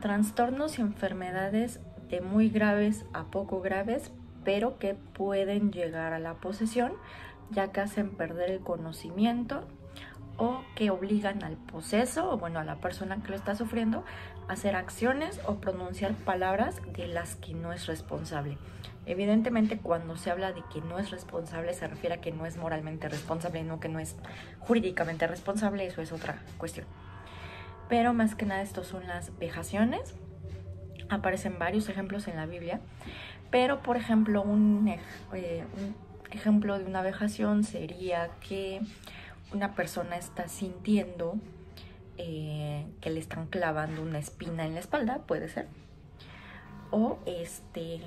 trastornos 0.00 0.78
y 0.78 0.82
enfermedades 0.82 1.80
de 2.08 2.20
muy 2.20 2.48
graves 2.48 3.04
a 3.12 3.24
poco 3.24 3.60
graves, 3.60 4.12
pero 4.44 4.78
que 4.78 4.94
pueden 4.94 5.72
llegar 5.72 6.12
a 6.12 6.18
la 6.18 6.34
posesión, 6.34 6.92
ya 7.50 7.72
que 7.72 7.80
hacen 7.80 8.10
perder 8.10 8.50
el 8.50 8.60
conocimiento 8.60 9.64
o 10.36 10.62
que 10.76 10.90
obligan 10.90 11.42
al 11.42 11.56
poseso, 11.56 12.30
o 12.30 12.38
bueno, 12.38 12.60
a 12.60 12.64
la 12.64 12.76
persona 12.76 13.20
que 13.22 13.30
lo 13.30 13.36
está 13.36 13.56
sufriendo, 13.56 14.04
hacer 14.48 14.76
acciones 14.76 15.40
o 15.46 15.56
pronunciar 15.56 16.14
palabras 16.14 16.80
de 16.94 17.06
las 17.06 17.36
que 17.36 17.54
no 17.54 17.72
es 17.72 17.86
responsable. 17.86 18.58
Evidentemente, 19.06 19.78
cuando 19.78 20.16
se 20.16 20.30
habla 20.30 20.52
de 20.52 20.62
que 20.72 20.80
no 20.80 20.98
es 20.98 21.10
responsable, 21.10 21.72
se 21.72 21.86
refiere 21.86 22.16
a 22.16 22.20
que 22.20 22.32
no 22.32 22.44
es 22.44 22.56
moralmente 22.56 23.08
responsable, 23.08 23.62
no 23.62 23.80
que 23.80 23.88
no 23.88 23.98
es 23.98 24.16
jurídicamente 24.58 25.26
responsable, 25.26 25.86
eso 25.86 26.02
es 26.02 26.12
otra 26.12 26.42
cuestión. 26.58 26.86
Pero 27.88 28.12
más 28.12 28.34
que 28.34 28.44
nada, 28.44 28.60
estos 28.60 28.86
son 28.86 29.06
las 29.06 29.36
vejaciones. 29.38 30.14
Aparecen 31.08 31.58
varios 31.58 31.88
ejemplos 31.88 32.28
en 32.28 32.36
la 32.36 32.44
Biblia, 32.44 32.80
pero 33.50 33.80
por 33.82 33.96
ejemplo, 33.96 34.42
un, 34.42 34.88
eh, 35.32 35.64
ejemplo 36.30 36.78
de 36.78 36.84
una 36.84 37.00
vejación 37.00 37.64
sería 37.64 38.28
que 38.46 38.82
una 39.54 39.74
persona 39.74 40.16
está 40.16 40.48
sintiendo 40.48 41.36
eh, 42.18 42.86
que 43.00 43.10
le 43.10 43.20
están 43.20 43.46
clavando 43.46 44.02
una 44.02 44.18
espina 44.18 44.66
en 44.66 44.74
la 44.74 44.80
espalda, 44.80 45.18
puede 45.26 45.48
ser. 45.48 45.68
O 46.90 47.18
este, 47.26 48.00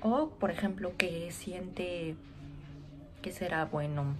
o, 0.00 0.30
por 0.30 0.50
ejemplo, 0.50 0.92
que 0.96 1.30
siente 1.30 2.16
que 3.22 3.32
será 3.32 3.64
bueno. 3.64 4.14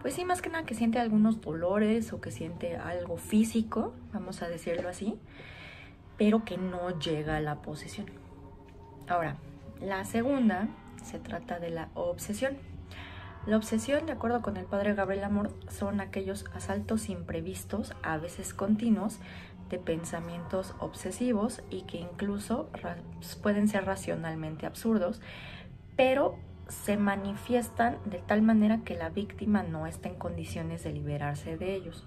Pues 0.00 0.14
sí, 0.14 0.24
más 0.24 0.42
que 0.42 0.50
nada 0.50 0.64
que 0.64 0.74
siente 0.74 0.98
algunos 0.98 1.40
dolores 1.40 2.12
o 2.12 2.20
que 2.20 2.30
siente 2.30 2.76
algo 2.76 3.16
físico, 3.16 3.94
vamos 4.12 4.42
a 4.42 4.48
decirlo 4.48 4.88
así, 4.88 5.18
pero 6.18 6.44
que 6.44 6.58
no 6.58 6.98
llega 6.98 7.36
a 7.36 7.40
la 7.40 7.62
posesión. 7.62 8.06
Ahora, 9.08 9.36
la 9.80 10.04
segunda 10.04 10.68
se 11.02 11.18
trata 11.18 11.58
de 11.58 11.70
la 11.70 11.88
obsesión. 11.94 12.56
La 13.46 13.58
obsesión, 13.58 14.06
de 14.06 14.12
acuerdo 14.12 14.40
con 14.40 14.56
el 14.56 14.64
padre 14.64 14.94
Gabriel 14.94 15.24
Amor, 15.24 15.50
son 15.68 16.00
aquellos 16.00 16.46
asaltos 16.54 17.10
imprevistos, 17.10 17.92
a 18.02 18.16
veces 18.16 18.54
continuos, 18.54 19.18
de 19.68 19.78
pensamientos 19.78 20.74
obsesivos 20.78 21.62
y 21.70 21.82
que 21.82 21.98
incluso 21.98 22.70
pueden 23.42 23.68
ser 23.68 23.84
racionalmente 23.84 24.66
absurdos, 24.66 25.20
pero 25.96 26.38
se 26.68 26.96
manifiestan 26.96 27.98
de 28.06 28.18
tal 28.18 28.40
manera 28.40 28.80
que 28.84 28.94
la 28.94 29.10
víctima 29.10 29.62
no 29.62 29.86
está 29.86 30.08
en 30.08 30.14
condiciones 30.14 30.82
de 30.82 30.92
liberarse 30.92 31.58
de 31.58 31.74
ellos. 31.74 32.04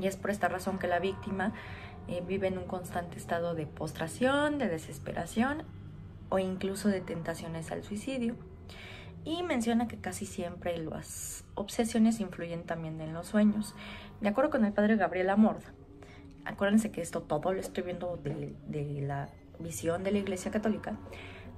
Y 0.00 0.06
es 0.06 0.16
por 0.16 0.30
esta 0.30 0.48
razón 0.48 0.78
que 0.78 0.88
la 0.88 0.98
víctima 0.98 1.52
eh, 2.08 2.22
vive 2.26 2.48
en 2.48 2.58
un 2.58 2.66
constante 2.66 3.16
estado 3.16 3.54
de 3.54 3.66
postración, 3.66 4.58
de 4.58 4.68
desesperación 4.68 5.62
o 6.28 6.38
incluso 6.38 6.88
de 6.88 7.00
tentaciones 7.00 7.70
al 7.70 7.82
suicidio. 7.82 8.36
Y 9.24 9.42
menciona 9.42 9.88
que 9.88 9.96
casi 9.98 10.26
siempre 10.26 10.76
las 10.78 11.44
obsesiones 11.54 12.20
influyen 12.20 12.64
también 12.64 13.00
en 13.00 13.14
los 13.14 13.28
sueños. 13.28 13.74
De 14.20 14.28
acuerdo 14.28 14.50
con 14.50 14.64
el 14.64 14.72
padre 14.72 14.96
Gabriel 14.96 15.30
Amord, 15.30 15.62
acuérdense 16.44 16.90
que 16.90 17.00
esto 17.00 17.22
todo 17.22 17.52
lo 17.52 17.60
estoy 17.60 17.84
viendo 17.84 18.18
de, 18.22 19.00
la 19.00 19.28
visión 19.58 20.04
de 20.04 20.12
la 20.12 20.18
Iglesia 20.18 20.50
Católica, 20.50 20.96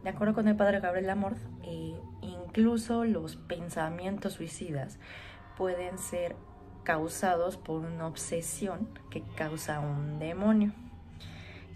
de 0.04 0.10
acuerdo 0.10 0.34
con 0.34 0.48
el 0.48 0.56
padre 0.56 0.80
Gabriel 0.80 1.10
Amor, 1.10 1.34
eh, 1.64 1.94
incluso 2.22 3.04
los 3.04 3.36
pensamientos 3.36 4.34
suicidas 4.34 4.98
pueden 5.56 5.98
ser 5.98 6.36
causados 6.84 7.56
por 7.56 7.84
una 7.84 8.06
obsesión 8.06 8.88
que 9.10 9.22
causa 9.34 9.80
un 9.80 10.18
demonio. 10.18 10.72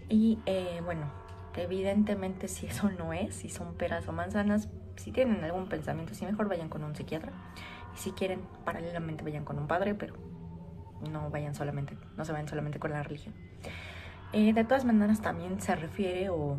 Y 0.07 0.39
eh, 0.45 0.81
bueno, 0.85 1.11
evidentemente 1.55 2.47
si 2.47 2.67
eso 2.67 2.89
no 2.91 3.11
es, 3.13 3.35
si 3.35 3.49
son 3.49 3.75
peras 3.75 4.07
o 4.07 4.13
manzanas, 4.13 4.69
si 5.01 5.11
tienen 5.11 5.43
algún 5.43 5.67
pensamiento, 5.67 6.13
si 6.13 6.25
mejor 6.25 6.47
vayan 6.47 6.69
con 6.69 6.83
un 6.83 6.95
psiquiatra. 6.95 7.31
Y 7.95 7.97
si 7.97 8.11
quieren, 8.11 8.41
paralelamente 8.63 9.23
vayan 9.23 9.43
con 9.43 9.57
un 9.57 9.67
padre, 9.67 9.95
pero 9.95 10.15
no 11.09 11.29
vayan 11.29 11.55
solamente, 11.55 11.97
no 12.15 12.25
se 12.25 12.31
vayan 12.31 12.47
solamente 12.47 12.79
con 12.79 12.91
la 12.91 13.03
religión. 13.03 13.33
Eh, 14.33 14.53
de 14.53 14.63
todas 14.63 14.85
maneras 14.85 15.21
también 15.21 15.59
se 15.59 15.75
refiere 15.75 16.29
o 16.29 16.57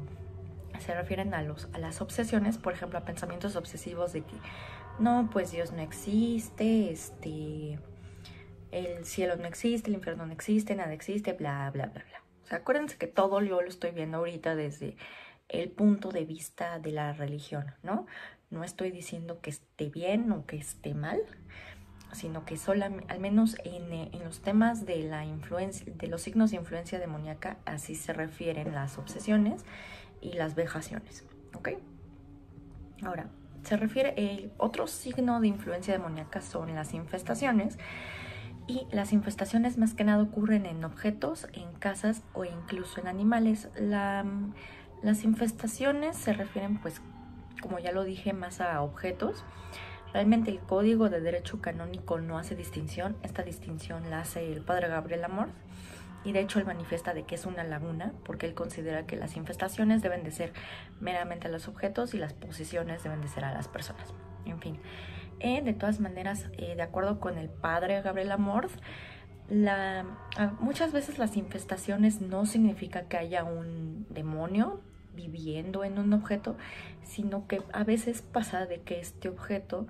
se 0.79 0.95
refieren 0.95 1.33
a, 1.35 1.43
los, 1.43 1.69
a 1.73 1.79
las 1.79 2.01
obsesiones, 2.01 2.59
por 2.59 2.73
ejemplo, 2.73 2.99
a 2.99 3.05
pensamientos 3.05 3.57
obsesivos 3.57 4.13
de 4.13 4.23
que 4.23 4.37
no, 4.99 5.31
pues 5.33 5.53
Dios 5.53 5.73
no 5.73 5.81
existe, 5.81 6.91
este, 6.91 7.79
el 8.73 9.05
cielo 9.05 9.37
no 9.37 9.47
existe, 9.47 9.89
el 9.89 9.97
infierno 9.97 10.27
no 10.27 10.33
existe, 10.33 10.75
nada 10.75 10.93
existe, 10.93 11.33
bla, 11.33 11.71
bla, 11.71 11.87
bla, 11.87 12.05
bla. 12.05 12.23
O 12.43 12.47
sea, 12.47 12.59
acuérdense 12.59 12.99
que 12.99 13.07
todo 13.07 13.41
yo 13.41 13.63
lo 13.63 13.69
estoy 13.69 13.93
viendo 13.93 14.19
ahorita 14.19 14.55
desde 14.57 14.97
el 15.49 15.71
punto 15.71 16.11
de 16.11 16.25
vista 16.25 16.79
de 16.79 16.93
la 16.93 17.13
religión, 17.13 17.75
¿no? 17.83 18.07
No 18.53 18.63
estoy 18.63 18.93
diciendo 18.93 19.41
que 19.41 19.51
esté 19.51 19.89
bien 19.89 20.31
o 20.31 20.47
que 20.47 20.57
esté 20.57 20.95
mal, 20.95 21.19
sino 22.13 22.45
que 22.45 22.57
solo, 22.57 22.85
al 22.85 23.19
menos 23.19 23.57
en, 23.65 23.93
en, 23.93 24.25
los 24.25 24.43
temas 24.43 24.87
de 24.87 25.03
la 25.03 25.25
influencia, 25.25 25.93
de 25.93 26.07
los 26.07 26.23
signos 26.23 26.53
de 26.53 26.59
influencia 26.59 27.01
demoníaca, 27.01 27.57
así 27.65 27.97
se 27.97 28.13
refieren 28.13 28.73
las 28.73 28.99
obsesiones 28.99 29.65
y 30.21 30.35
las 30.35 30.55
vejaciones, 30.55 31.25
¿ok? 31.55 31.71
Ahora, 33.03 33.27
se 33.65 33.77
refiere, 33.77 34.15
el 34.17 34.53
otro 34.59 34.87
signo 34.87 35.41
de 35.41 35.49
influencia 35.49 35.95
demoníaca 35.95 36.41
son 36.41 36.73
las 36.75 36.95
infestaciones, 36.95 37.79
y 38.67 38.87
las 38.93 39.13
infestaciones 39.13 39.77
más 39.77 39.95
que 39.95 40.05
nada 40.05 40.23
ocurren 40.23 40.67
en 40.67 40.85
objetos, 40.85 41.49
en 41.53 41.73
casas 41.75 42.23
o 42.33 42.45
incluso 42.45 43.01
en 43.01 43.09
animales. 43.09 43.69
las 43.77 45.25
infestaciones 45.25 46.17
se 46.17 46.33
refieren 46.33 46.79
pues 46.79 47.03
como 47.62 47.78
ya 47.78 47.92
lo 47.92 48.04
dije 48.04 48.35
más 48.35 48.61
a 48.61 48.83
objetos. 48.83 49.45
Realmente 50.12 50.50
el 50.50 50.59
código 50.59 51.09
de 51.09 51.23
derecho 51.23 51.62
canónico 51.62 52.21
no 52.21 52.37
hace 52.37 52.54
distinción, 52.54 53.16
esta 53.23 53.42
distinción 53.42 54.11
la 54.11 54.21
hace 54.21 54.52
el 54.52 54.61
padre 54.61 54.88
Gabriel 54.88 55.25
Amor 55.25 55.49
y 56.25 56.33
de 56.33 56.40
hecho 56.40 56.59
él 56.59 56.66
manifiesta 56.66 57.14
de 57.14 57.25
que 57.25 57.35
es 57.35 57.47
una 57.47 57.64
laguna 57.64 58.12
porque 58.25 58.47
él 58.47 58.54
considera 58.54 59.07
que 59.07 59.16
las 59.16 59.37
infestaciones 59.37 60.02
deben 60.02 60.23
de 60.23 60.31
ser 60.31 60.52
meramente 61.00 61.49
a 61.49 61.50
los 61.50 61.66
objetos 61.66 62.12
y 62.12 62.19
las 62.19 62.35
posiciones 62.35 63.02
deben 63.02 63.23
de 63.23 63.28
ser 63.28 63.45
a 63.45 63.54
las 63.54 63.69
personas. 63.69 64.12
En 64.45 64.61
fin, 64.61 64.78
eh, 65.40 65.62
de 65.62 65.73
todas 65.73 66.00
maneras, 66.00 66.49
eh, 66.52 66.75
de 66.76 66.83
acuerdo 66.83 67.19
con 67.19 67.38
el 67.38 67.49
padre 67.49 68.02
Gabriel 68.02 68.33
Amorth, 68.33 68.73
la, 69.49 70.04
ah, 70.37 70.52
muchas 70.61 70.92
veces 70.92 71.19
las 71.19 71.37
infestaciones 71.37 72.21
no 72.21 72.47
significa 72.47 73.09
que 73.09 73.16
haya 73.16 73.45
un 73.45 74.07
demonio 74.09 74.81
viviendo 75.14 75.85
en 75.85 75.99
un 75.99 76.12
objeto, 76.12 76.57
sino 77.02 77.47
que 77.47 77.62
a 77.73 77.85
veces 77.85 78.23
pasa 78.23 78.66
de 78.66 78.81
que 78.81 79.00
este 79.00 79.28
objeto 79.28 79.87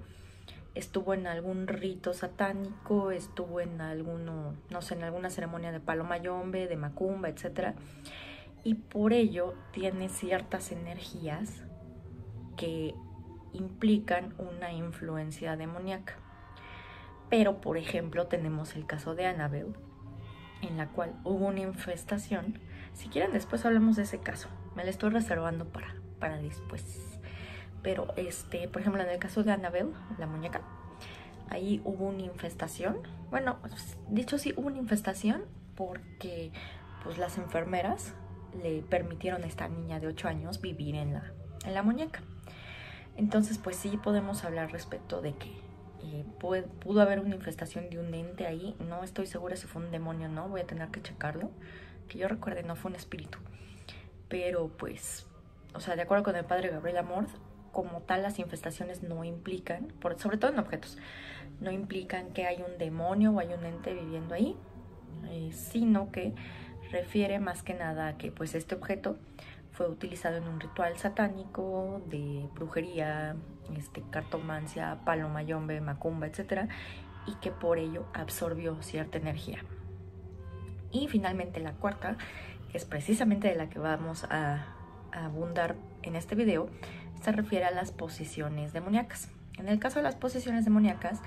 estuvo 0.74 1.14
en 1.14 1.26
algún 1.26 1.66
rito 1.66 2.14
satánico, 2.14 3.10
estuvo 3.10 3.60
en 3.60 3.80
alguno, 3.80 4.54
no 4.70 4.82
sé, 4.82 4.94
en 4.94 5.04
alguna 5.04 5.30
ceremonia 5.30 5.72
de 5.72 5.80
palomayombe, 5.80 6.66
de 6.66 6.76
macumba, 6.76 7.28
etc. 7.28 7.74
Y 8.64 8.74
por 8.74 9.12
ello 9.12 9.54
tiene 9.72 10.08
ciertas 10.08 10.72
energías 10.72 11.64
que 12.56 12.94
implican 13.52 14.34
una 14.38 14.72
influencia 14.72 15.56
demoníaca. 15.56 16.14
Pero, 17.28 17.60
por 17.60 17.76
ejemplo, 17.76 18.26
tenemos 18.26 18.76
el 18.76 18.86
caso 18.86 19.14
de 19.14 19.26
Annabelle, 19.26 19.72
en 20.62 20.76
la 20.76 20.88
cual 20.88 21.14
hubo 21.24 21.46
una 21.46 21.60
infestación. 21.60 22.58
Si 22.92 23.08
quieren, 23.08 23.32
después 23.32 23.64
hablamos 23.64 23.96
de 23.96 24.02
ese 24.02 24.18
caso. 24.18 24.48
Me 24.76 24.84
lo 24.84 24.90
estoy 24.90 25.10
reservando 25.10 25.66
para, 25.66 25.94
para 26.18 26.36
después. 26.38 27.18
Pero, 27.82 28.12
este, 28.16 28.68
por 28.68 28.80
ejemplo, 28.80 29.02
en 29.02 29.08
el 29.08 29.18
caso 29.18 29.42
de 29.42 29.52
Annabelle, 29.52 29.90
la 30.18 30.26
muñeca, 30.26 30.62
ahí 31.50 31.80
hubo 31.84 32.06
una 32.06 32.22
infestación. 32.22 32.98
Bueno, 33.30 33.58
dicho 34.08 34.38
sí, 34.38 34.54
hubo 34.56 34.68
una 34.68 34.78
infestación 34.78 35.44
porque 35.76 36.52
pues 37.02 37.18
las 37.18 37.38
enfermeras 37.38 38.14
le 38.62 38.82
permitieron 38.82 39.42
a 39.42 39.46
esta 39.46 39.68
niña 39.68 39.98
de 39.98 40.06
8 40.06 40.28
años 40.28 40.60
vivir 40.60 40.94
en 40.94 41.14
la, 41.14 41.32
en 41.64 41.74
la 41.74 41.82
muñeca. 41.82 42.20
Entonces, 43.16 43.58
pues 43.58 43.76
sí 43.76 43.98
podemos 44.02 44.44
hablar 44.44 44.72
respecto 44.72 45.20
de 45.20 45.34
que 45.34 45.48
eh, 46.04 46.24
pudo 46.38 47.00
haber 47.00 47.20
una 47.20 47.34
infestación 47.34 47.90
de 47.90 47.98
un 47.98 48.12
ente 48.14 48.46
ahí. 48.46 48.74
No 48.80 49.04
estoy 49.04 49.26
segura 49.26 49.56
si 49.56 49.66
fue 49.66 49.82
un 49.82 49.90
demonio 49.90 50.28
o 50.28 50.30
no, 50.30 50.48
voy 50.48 50.62
a 50.62 50.66
tener 50.66 50.88
que 50.88 51.02
checarlo. 51.02 51.50
Que 52.08 52.18
yo 52.18 52.28
recuerde, 52.28 52.62
no 52.62 52.76
fue 52.76 52.90
un 52.90 52.96
espíritu. 52.96 53.38
Pero 54.32 54.68
pues, 54.78 55.26
o 55.74 55.80
sea, 55.80 55.94
de 55.94 56.00
acuerdo 56.00 56.24
con 56.24 56.36
el 56.36 56.46
padre 56.46 56.70
Gabriel 56.70 56.96
Amor, 56.96 57.26
como 57.70 58.00
tal 58.00 58.22
las 58.22 58.38
infestaciones 58.38 59.02
no 59.02 59.24
implican, 59.24 59.88
por, 60.00 60.18
sobre 60.18 60.38
todo 60.38 60.52
en 60.52 60.58
objetos, 60.58 60.96
no 61.60 61.70
implican 61.70 62.32
que 62.32 62.46
hay 62.46 62.62
un 62.62 62.78
demonio 62.78 63.32
o 63.32 63.40
hay 63.40 63.52
un 63.52 63.62
ente 63.66 63.92
viviendo 63.92 64.34
ahí, 64.34 64.56
eh, 65.28 65.50
sino 65.52 66.10
que 66.10 66.32
refiere 66.90 67.40
más 67.40 67.62
que 67.62 67.74
nada 67.74 68.08
a 68.08 68.16
que 68.16 68.32
pues 68.32 68.54
este 68.54 68.74
objeto 68.74 69.18
fue 69.72 69.86
utilizado 69.86 70.38
en 70.38 70.48
un 70.48 70.60
ritual 70.60 70.96
satánico 70.96 72.00
de 72.06 72.48
brujería, 72.54 73.36
este, 73.76 74.02
cartomancia, 74.08 75.00
palomayombe, 75.04 75.78
macumba, 75.82 76.26
etc. 76.26 76.70
Y 77.26 77.34
que 77.34 77.50
por 77.50 77.78
ello 77.78 78.06
absorbió 78.14 78.80
cierta 78.80 79.18
energía. 79.18 79.58
Y 80.90 81.08
finalmente 81.08 81.60
la 81.60 81.72
cuarta, 81.72 82.16
que 82.72 82.78
es 82.78 82.84
precisamente 82.84 83.48
de 83.48 83.54
la 83.54 83.68
que 83.68 83.78
vamos 83.78 84.24
a, 84.24 84.66
a 85.12 85.26
abundar 85.26 85.76
en 86.02 86.16
este 86.16 86.34
video, 86.34 86.68
se 87.22 87.30
refiere 87.30 87.66
a 87.66 87.70
las 87.70 87.92
posiciones 87.92 88.72
demoníacas. 88.72 89.30
En 89.58 89.68
el 89.68 89.78
caso 89.78 89.98
de 89.98 90.02
las 90.02 90.16
posiciones 90.16 90.64
demoníacas, 90.64 91.20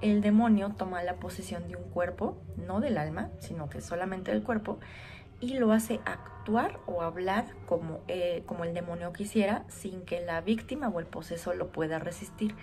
el 0.00 0.20
demonio 0.20 0.70
toma 0.76 1.02
la 1.02 1.16
posición 1.16 1.68
de 1.68 1.76
un 1.76 1.84
cuerpo, 1.90 2.36
no 2.56 2.80
del 2.80 2.98
alma, 2.98 3.30
sino 3.38 3.68
que 3.68 3.80
solamente 3.80 4.32
del 4.32 4.42
cuerpo, 4.42 4.78
y 5.40 5.58
lo 5.58 5.72
hace 5.72 6.00
actuar 6.04 6.80
o 6.86 7.02
hablar 7.02 7.44
como, 7.66 8.00
eh, 8.08 8.42
como 8.46 8.64
el 8.64 8.74
demonio 8.74 9.12
quisiera 9.12 9.64
sin 9.68 10.02
que 10.02 10.24
la 10.24 10.40
víctima 10.40 10.88
o 10.88 10.98
el 10.98 11.06
poseso 11.06 11.54
lo 11.54 11.68
pueda 11.72 11.98
resistir 11.98 12.54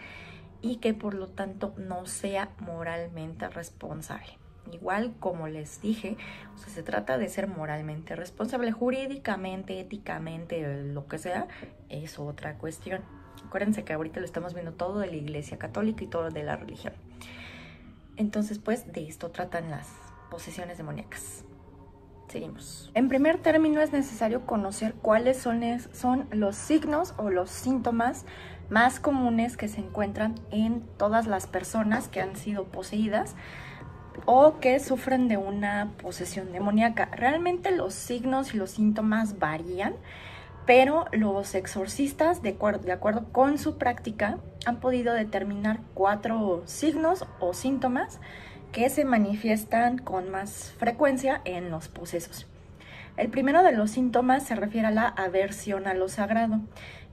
y 0.61 0.77
que 0.77 0.93
por 0.93 1.13
lo 1.13 1.27
tanto 1.27 1.73
no 1.77 2.05
sea 2.05 2.49
moralmente 2.59 3.47
responsable. 3.49 4.42
Igual 4.71 5.13
como 5.19 5.47
les 5.47 5.81
dije, 5.81 6.17
se 6.65 6.83
trata 6.83 7.17
de 7.17 7.29
ser 7.29 7.47
moralmente 7.47 8.15
responsable, 8.15 8.71
jurídicamente, 8.71 9.79
éticamente, 9.79 10.83
lo 10.83 11.07
que 11.07 11.17
sea, 11.17 11.47
es 11.89 12.17
otra 12.17 12.57
cuestión. 12.57 13.01
Acuérdense 13.45 13.83
que 13.83 13.93
ahorita 13.93 14.19
lo 14.19 14.25
estamos 14.25 14.53
viendo 14.53 14.73
todo 14.73 14.99
de 14.99 15.07
la 15.07 15.15
Iglesia 15.15 15.57
Católica 15.57 16.03
y 16.03 16.07
todo 16.07 16.29
de 16.29 16.43
la 16.43 16.55
religión. 16.55 16.93
Entonces, 18.15 18.59
pues 18.59 18.91
de 18.91 19.07
esto 19.07 19.31
tratan 19.31 19.69
las 19.69 19.89
posesiones 20.29 20.77
demoníacas. 20.77 21.43
Seguimos. 22.29 22.89
En 22.95 23.09
primer 23.09 23.37
término 23.37 23.81
es 23.81 23.91
necesario 23.91 24.45
conocer 24.45 24.95
cuáles 24.95 25.37
son, 25.37 25.61
son 25.91 26.27
los 26.31 26.55
signos 26.55 27.13
o 27.17 27.29
los 27.29 27.49
síntomas 27.51 28.25
más 28.69 28.99
comunes 28.99 29.55
que 29.55 29.67
se 29.67 29.81
encuentran 29.81 30.35
en 30.49 30.81
todas 30.97 31.27
las 31.27 31.45
personas 31.45 32.07
que 32.07 32.21
han 32.21 32.35
sido 32.35 32.65
poseídas 32.65 33.35
o 34.25 34.59
que 34.59 34.79
sufren 34.79 35.27
de 35.27 35.37
una 35.37 35.91
posesión 36.01 36.51
demoníaca. 36.51 37.09
Realmente 37.11 37.71
los 37.71 37.93
signos 37.93 38.53
y 38.53 38.57
los 38.57 38.71
síntomas 38.71 39.39
varían, 39.39 39.95
pero 40.65 41.05
los 41.11 41.55
exorcistas, 41.55 42.41
de, 42.41 42.57
de 42.83 42.91
acuerdo 42.91 43.25
con 43.31 43.57
su 43.57 43.77
práctica, 43.77 44.37
han 44.65 44.79
podido 44.79 45.13
determinar 45.13 45.79
cuatro 45.93 46.63
signos 46.65 47.25
o 47.39 47.53
síntomas 47.53 48.19
que 48.71 48.89
se 48.89 49.05
manifiestan 49.05 49.97
con 49.97 50.31
más 50.31 50.73
frecuencia 50.77 51.41
en 51.45 51.69
los 51.69 51.89
posesos. 51.89 52.47
El 53.15 53.29
primero 53.29 53.61
de 53.61 53.73
los 53.73 53.91
síntomas 53.91 54.43
se 54.43 54.55
refiere 54.55 54.87
a 54.87 54.91
la 54.91 55.07
aversión 55.07 55.85
a 55.85 55.93
lo 55.93 56.09
sagrado 56.09 56.61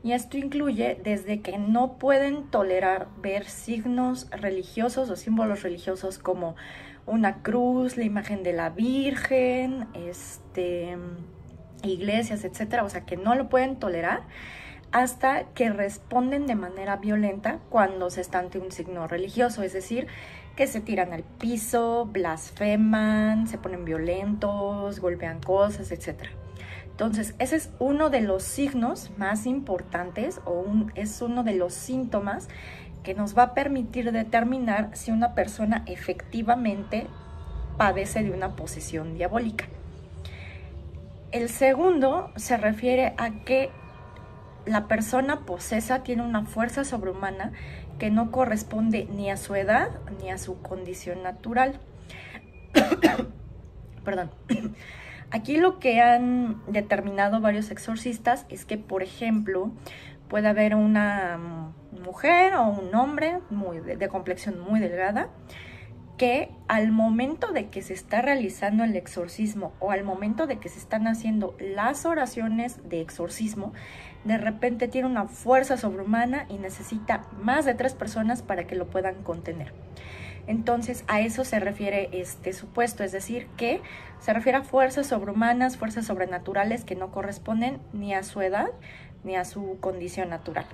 y 0.03 0.13
esto 0.13 0.39
incluye 0.39 0.99
desde 1.03 1.41
que 1.41 1.59
no 1.59 1.99
pueden 1.99 2.45
tolerar 2.45 3.09
ver 3.21 3.45
signos 3.45 4.31
religiosos 4.31 5.11
o 5.11 5.17
símbolos 5.17 5.63
religiosos 5.63 6.19
como 6.19 6.57
una 7.07 7.43
cruz, 7.43 7.97
la 7.97 8.05
imagen 8.05 8.43
de 8.43 8.53
la 8.53 8.71
Virgen, 8.71 9.87
este, 9.95 10.97
iglesias, 11.83 12.45
etcétera, 12.45 12.85
o 12.85 12.89
sea 12.89 13.05
que 13.05 13.17
no 13.17 13.35
lo 13.35 13.49
pueden 13.49 13.77
tolerar 13.77 14.23
hasta 14.93 15.45
que 15.55 15.71
responden 15.71 16.47
de 16.47 16.55
manera 16.55 16.97
violenta 16.97 17.61
cuando 17.69 18.11
se 18.11 18.21
está 18.21 18.39
ante 18.39 18.59
un 18.59 18.73
signo 18.73 19.07
religioso, 19.07 19.63
es 19.63 19.73
decir, 19.73 20.09
que 20.57 20.67
se 20.67 20.81
tiran 20.81 21.13
al 21.13 21.23
piso, 21.23 22.07
blasfeman, 22.07 23.47
se 23.47 23.59
ponen 23.59 23.85
violentos, 23.85 24.99
golpean 25.01 25.41
cosas, 25.41 25.93
etc. 25.93 26.40
Entonces, 27.01 27.35
ese 27.39 27.57
es 27.57 27.71
uno 27.79 28.11
de 28.11 28.21
los 28.21 28.43
signos 28.43 29.11
más 29.17 29.47
importantes 29.47 30.39
o 30.45 30.67
es 30.95 31.23
uno 31.23 31.45
de 31.45 31.55
los 31.55 31.73
síntomas 31.73 32.51
que 33.03 33.15
nos 33.15 33.35
va 33.35 33.43
a 33.45 33.55
permitir 33.55 34.13
determinar 34.13 34.91
si 34.93 35.11
una 35.11 35.35
persona 35.35 35.83
efectivamente 35.87 37.07
padece 37.79 38.23
de 38.23 38.33
una 38.33 38.55
posesión 38.55 39.15
diabólica. 39.15 39.65
El 41.33 41.49
segundo 41.49 42.33
se 42.37 42.59
refiere 42.59 43.15
a 43.17 43.31
que 43.47 43.71
la 44.67 44.87
persona 44.87 45.47
posesa 45.47 46.03
tiene 46.03 46.21
una 46.21 46.45
fuerza 46.45 46.85
sobrehumana 46.85 47.53
que 47.99 48.11
no 48.11 48.31
corresponde 48.31 49.09
ni 49.11 49.31
a 49.31 49.39
su 49.39 49.55
edad 49.55 49.89
ni 50.21 50.29
a 50.29 50.37
su 50.37 50.61
condición 50.61 51.23
natural. 51.23 51.81
Perdón. 54.05 54.33
Aquí 55.33 55.57
lo 55.57 55.79
que 55.79 56.01
han 56.01 56.61
determinado 56.67 57.41
varios 57.41 57.71
exorcistas 57.71 58.47
es 58.49 58.65
que, 58.65 58.79
por 58.79 59.03
ejemplo, 59.03 59.71
puede 60.29 60.49
haber 60.49 60.75
una 60.75 61.39
mujer 62.05 62.55
o 62.55 62.69
un 62.69 62.95
hombre 62.95 63.39
muy 63.51 63.81
de, 63.81 64.09
complexión 64.09 64.59
muy 64.61 64.81
delgada 64.81 65.29
que 66.17 66.51
al 66.69 66.91
momento 66.93 67.53
de 67.53 67.69
que 67.69 67.81
se 67.81 67.95
está 67.95 68.21
realizando 68.21 68.85
el 68.85 68.95
exorcismo 68.95 69.73
o 69.79 69.91
al 69.91 70.05
momento 70.05 70.47
de 70.47 70.59
que 70.59 70.69
se 70.69 70.79
están 70.79 71.07
haciendo 71.07 71.57
las 71.59 72.05
oraciones 72.05 72.79
de 72.89 73.01
exorcismo, 73.01 73.73
de 74.25 74.37
repente 74.37 74.87
tiene 74.87 75.09
una 75.09 75.29
fuerza 75.29 75.79
sobrehumana 75.79 76.45
y 76.51 76.59
necesita 76.59 77.23
más 77.41 77.65
de 77.65 77.75
tres 77.75 77.95
personas 77.95 78.43
para 78.43 78.67
que 78.67 78.75
lo 78.75 78.89
puedan 78.89 79.23
contener. 79.23 79.73
Entonces 80.47 81.05
a 81.09 81.21
eso 81.21 81.45
se 81.45 81.61
refiere 81.61 82.09
este 82.13 82.53
supuesto, 82.53 83.05
es 83.05 83.13
decir, 83.13 83.47
que 83.57 83.81
se 84.21 84.33
refiere 84.33 84.59
a 84.59 84.63
fuerzas 84.63 85.09
sobrehumanas, 85.09 85.77
fuerzas 85.77 86.07
sobrenaturales 86.07 86.85
que 86.85 86.97
no 86.97 87.11
corresponden 87.11 87.81
ni 87.93 88.15
a 88.15 88.23
su 88.23 88.41
edad 88.41 88.71
ni 89.25 89.37
a 89.37 89.45
su 89.45 89.79
condición 89.81 90.31
natural. 90.31 90.67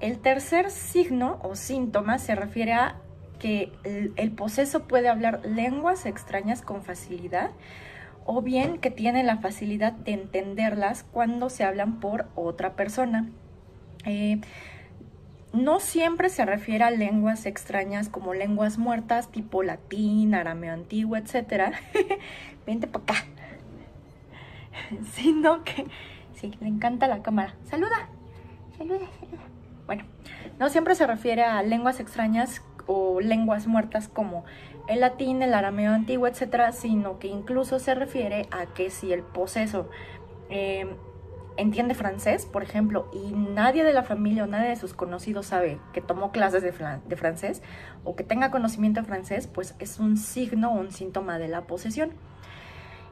El 0.00 0.18
tercer 0.18 0.70
signo 0.70 1.38
o 1.42 1.56
síntoma 1.56 2.18
se 2.18 2.34
refiere 2.34 2.72
a 2.72 2.96
que 3.38 3.72
el, 3.84 4.12
el 4.16 4.30
poseso 4.32 4.86
puede 4.86 5.08
hablar 5.08 5.40
lenguas 5.44 6.06
extrañas 6.06 6.62
con 6.62 6.82
facilidad 6.82 7.50
o 8.30 8.42
bien 8.42 8.78
que 8.78 8.90
tiene 8.90 9.24
la 9.24 9.38
facilidad 9.38 9.92
de 9.92 10.12
entenderlas 10.12 11.02
cuando 11.02 11.48
se 11.48 11.64
hablan 11.64 11.98
por 11.98 12.26
otra 12.34 12.74
persona. 12.74 13.30
Eh, 14.04 14.40
no 15.64 15.80
siempre 15.80 16.28
se 16.28 16.44
refiere 16.44 16.84
a 16.84 16.90
lenguas 16.90 17.46
extrañas 17.46 18.08
como 18.08 18.34
lenguas 18.34 18.78
muertas 18.78 19.30
tipo 19.30 19.62
latín, 19.62 20.34
arameo 20.34 20.72
antiguo, 20.72 21.16
etc. 21.16 21.74
Vente 22.66 22.86
para 22.86 23.04
acá. 23.04 23.14
Sino 25.12 25.64
que, 25.64 25.86
sí, 26.34 26.52
le 26.60 26.68
encanta 26.68 27.08
la 27.08 27.22
cámara. 27.22 27.54
Saluda, 27.64 28.08
saluda. 28.76 29.06
Bueno, 29.86 30.04
no 30.58 30.68
siempre 30.68 30.94
se 30.94 31.06
refiere 31.06 31.44
a 31.44 31.62
lenguas 31.62 32.00
extrañas 32.00 32.62
o 32.86 33.20
lenguas 33.20 33.66
muertas 33.66 34.08
como 34.08 34.44
el 34.86 35.00
latín, 35.00 35.42
el 35.42 35.54
arameo 35.54 35.92
antiguo, 35.92 36.26
etcétera, 36.26 36.72
sino 36.72 37.18
que 37.18 37.28
incluso 37.28 37.78
se 37.78 37.94
refiere 37.94 38.48
a 38.50 38.66
que 38.66 38.90
si 38.90 39.12
el 39.12 39.22
poseso 39.22 39.90
eh, 40.50 40.86
entiende 41.58 41.94
francés, 41.94 42.46
por 42.46 42.62
ejemplo, 42.62 43.10
y 43.12 43.32
nadie 43.32 43.82
de 43.82 43.92
la 43.92 44.04
familia 44.04 44.44
o 44.44 44.46
nadie 44.46 44.70
de 44.70 44.76
sus 44.76 44.94
conocidos 44.94 45.46
sabe 45.46 45.78
que 45.92 46.00
tomó 46.00 46.30
clases 46.30 46.62
de, 46.62 46.72
francés 47.16 47.62
o 48.04 48.14
que 48.14 48.22
tenga 48.22 48.52
conocimiento 48.52 49.00
de 49.00 49.06
francés, 49.06 49.48
pues 49.48 49.74
es 49.80 49.98
un 49.98 50.16
signo 50.16 50.72
o 50.72 50.78
un 50.78 50.92
síntoma 50.92 51.38
de 51.38 51.48
la 51.48 51.62
posesión. 51.62 52.10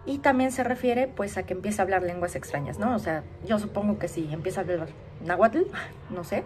Y 0.06 0.18
también 0.18 0.52
se 0.52 0.62
refiere 0.62 1.08
pues 1.08 1.36
a 1.36 1.42
que 1.42 1.54
empieza 1.54 1.82
a 1.82 1.84
hablar 1.84 2.02
lenguas 2.02 2.36
extrañas, 2.36 2.78
¿no? 2.78 2.94
O 2.94 3.00
sea, 3.00 3.24
yo 3.44 3.58
supongo 3.58 3.98
que 3.98 4.06
si 4.06 4.32
empieza 4.32 4.60
a 4.60 4.62
hablar 4.62 4.88
náhuatl, 5.24 5.62
no 6.10 6.22
sé, 6.22 6.44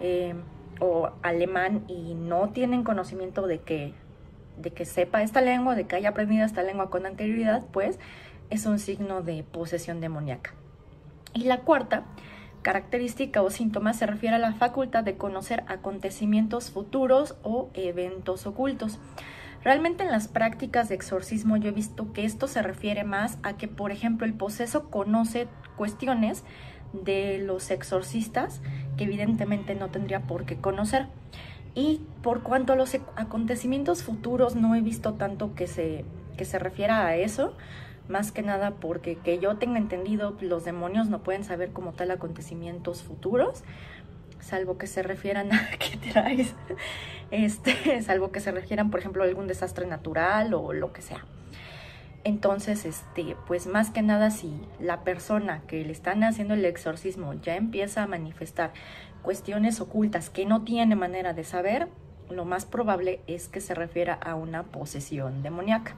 eh, 0.00 0.34
o 0.80 1.10
alemán 1.22 1.84
y 1.86 2.14
no 2.14 2.48
tienen 2.48 2.82
conocimiento 2.82 3.46
de 3.46 3.60
que, 3.60 3.94
de 4.56 4.72
que 4.72 4.84
sepa 4.84 5.22
esta 5.22 5.40
lengua, 5.40 5.76
de 5.76 5.86
que 5.86 5.94
haya 5.94 6.08
aprendido 6.08 6.44
esta 6.44 6.64
lengua 6.64 6.90
con 6.90 7.06
anterioridad, 7.06 7.62
pues 7.72 8.00
es 8.50 8.66
un 8.66 8.80
signo 8.80 9.22
de 9.22 9.44
posesión 9.44 10.00
demoníaca. 10.00 10.52
Y 11.36 11.44
la 11.44 11.58
cuarta 11.60 12.04
característica 12.62 13.42
o 13.42 13.50
síntoma 13.50 13.92
se 13.92 14.06
refiere 14.06 14.36
a 14.36 14.38
la 14.38 14.54
facultad 14.54 15.04
de 15.04 15.18
conocer 15.18 15.64
acontecimientos 15.68 16.70
futuros 16.70 17.36
o 17.42 17.68
eventos 17.74 18.46
ocultos. 18.46 18.98
Realmente 19.62 20.02
en 20.02 20.10
las 20.10 20.28
prácticas 20.28 20.88
de 20.88 20.94
exorcismo 20.94 21.58
yo 21.58 21.68
he 21.68 21.72
visto 21.72 22.14
que 22.14 22.24
esto 22.24 22.48
se 22.48 22.62
refiere 22.62 23.04
más 23.04 23.36
a 23.42 23.58
que, 23.58 23.68
por 23.68 23.92
ejemplo, 23.92 24.26
el 24.26 24.32
poseso 24.32 24.88
conoce 24.88 25.46
cuestiones 25.76 26.42
de 26.94 27.38
los 27.38 27.70
exorcistas 27.70 28.62
que 28.96 29.04
evidentemente 29.04 29.74
no 29.74 29.90
tendría 29.90 30.22
por 30.22 30.46
qué 30.46 30.56
conocer. 30.56 31.06
Y 31.74 32.00
por 32.22 32.42
cuanto 32.42 32.72
a 32.72 32.76
los 32.76 32.96
acontecimientos 33.16 34.02
futuros 34.02 34.56
no 34.56 34.74
he 34.74 34.80
visto 34.80 35.12
tanto 35.14 35.54
que 35.54 35.66
se, 35.66 36.06
que 36.38 36.46
se 36.46 36.58
refiera 36.58 37.06
a 37.06 37.16
eso, 37.16 37.54
más 38.08 38.32
que 38.32 38.42
nada 38.42 38.72
porque 38.72 39.16
que 39.16 39.38
yo 39.38 39.56
tenga 39.56 39.78
entendido, 39.78 40.36
los 40.40 40.64
demonios 40.64 41.08
no 41.08 41.22
pueden 41.22 41.44
saber 41.44 41.72
como 41.72 41.92
tal 41.92 42.10
acontecimientos 42.10 43.02
futuros, 43.02 43.64
salvo 44.40 44.78
que 44.78 44.86
se 44.86 45.02
refieran 45.02 45.52
a 45.52 45.70
qué 45.78 45.96
traes, 45.96 46.54
este, 47.30 48.02
salvo 48.02 48.30
que 48.30 48.40
se 48.40 48.52
refieran, 48.52 48.90
por 48.90 49.00
ejemplo, 49.00 49.22
a 49.22 49.26
algún 49.26 49.46
desastre 49.46 49.86
natural 49.86 50.54
o 50.54 50.72
lo 50.72 50.92
que 50.92 51.02
sea. 51.02 51.24
Entonces, 52.24 52.84
este, 52.84 53.36
pues 53.46 53.68
más 53.68 53.90
que 53.90 54.02
nada, 54.02 54.32
si 54.32 54.60
la 54.80 55.04
persona 55.04 55.62
que 55.68 55.84
le 55.84 55.92
están 55.92 56.24
haciendo 56.24 56.54
el 56.54 56.64
exorcismo 56.64 57.34
ya 57.34 57.54
empieza 57.54 58.02
a 58.02 58.08
manifestar 58.08 58.72
cuestiones 59.22 59.80
ocultas 59.80 60.28
que 60.28 60.44
no 60.44 60.62
tiene 60.62 60.96
manera 60.96 61.34
de 61.34 61.44
saber, 61.44 61.88
lo 62.28 62.44
más 62.44 62.64
probable 62.64 63.20
es 63.28 63.48
que 63.48 63.60
se 63.60 63.74
refiera 63.74 64.14
a 64.14 64.34
una 64.34 64.64
posesión 64.64 65.44
demoníaca. 65.44 65.94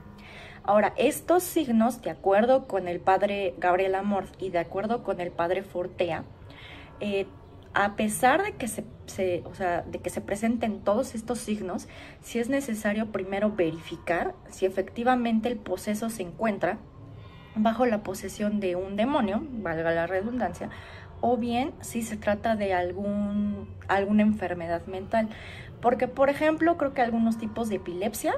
Ahora, 0.62 0.92
estos 0.96 1.42
signos, 1.42 2.02
de 2.02 2.10
acuerdo 2.10 2.66
con 2.66 2.88
el 2.88 3.00
padre 3.00 3.54
Gabriel 3.58 3.94
Amor 3.94 4.26
y 4.38 4.50
de 4.50 4.58
acuerdo 4.58 5.02
con 5.02 5.20
el 5.20 5.30
padre 5.30 5.62
Fortea, 5.62 6.24
eh, 7.00 7.26
a 7.74 7.96
pesar 7.96 8.42
de 8.42 8.52
que 8.52 8.66
se, 8.66 8.84
de 9.16 9.98
que 10.02 10.10
se 10.10 10.20
presenten 10.20 10.80
todos 10.80 11.14
estos 11.14 11.38
signos, 11.38 11.88
sí 12.20 12.38
es 12.38 12.48
necesario 12.48 13.12
primero 13.12 13.52
verificar 13.52 14.34
si 14.48 14.66
efectivamente 14.66 15.48
el 15.48 15.56
poseso 15.56 16.10
se 16.10 16.22
encuentra 16.22 16.78
bajo 17.54 17.86
la 17.86 18.02
posesión 18.02 18.60
de 18.60 18.76
un 18.76 18.96
demonio, 18.96 19.42
valga 19.50 19.90
la 19.92 20.06
redundancia, 20.06 20.70
o 21.20 21.36
bien 21.36 21.72
si 21.80 22.02
se 22.02 22.16
trata 22.16 22.56
de 22.56 22.74
algún, 22.74 23.68
alguna 23.88 24.22
enfermedad 24.22 24.86
mental. 24.86 25.28
Porque, 25.80 26.08
por 26.08 26.30
ejemplo, 26.30 26.76
creo 26.76 26.94
que 26.94 27.02
algunos 27.02 27.38
tipos 27.38 27.68
de 27.68 27.76
epilepsia 27.76 28.34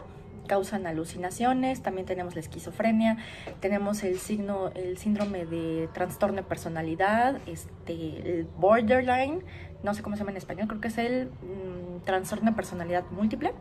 causan 0.46 0.86
alucinaciones, 0.86 1.82
también 1.82 2.06
tenemos 2.06 2.34
la 2.34 2.40
esquizofrenia, 2.40 3.18
tenemos 3.60 4.02
el 4.02 4.18
síndrome 4.18 5.46
de 5.46 5.88
trastorno 5.92 6.36
de 6.36 6.42
personalidad, 6.42 7.38
este, 7.46 8.38
el 8.38 8.48
borderline, 8.58 9.42
no 9.82 9.94
sé 9.94 10.02
cómo 10.02 10.16
se 10.16 10.20
llama 10.20 10.32
en 10.32 10.36
español, 10.36 10.68
creo 10.68 10.80
que 10.80 10.88
es 10.88 10.98
el 10.98 11.26
mm, 11.26 12.04
trastorno 12.04 12.50
de 12.50 12.56
personalidad 12.56 13.04
múltiple. 13.10 13.52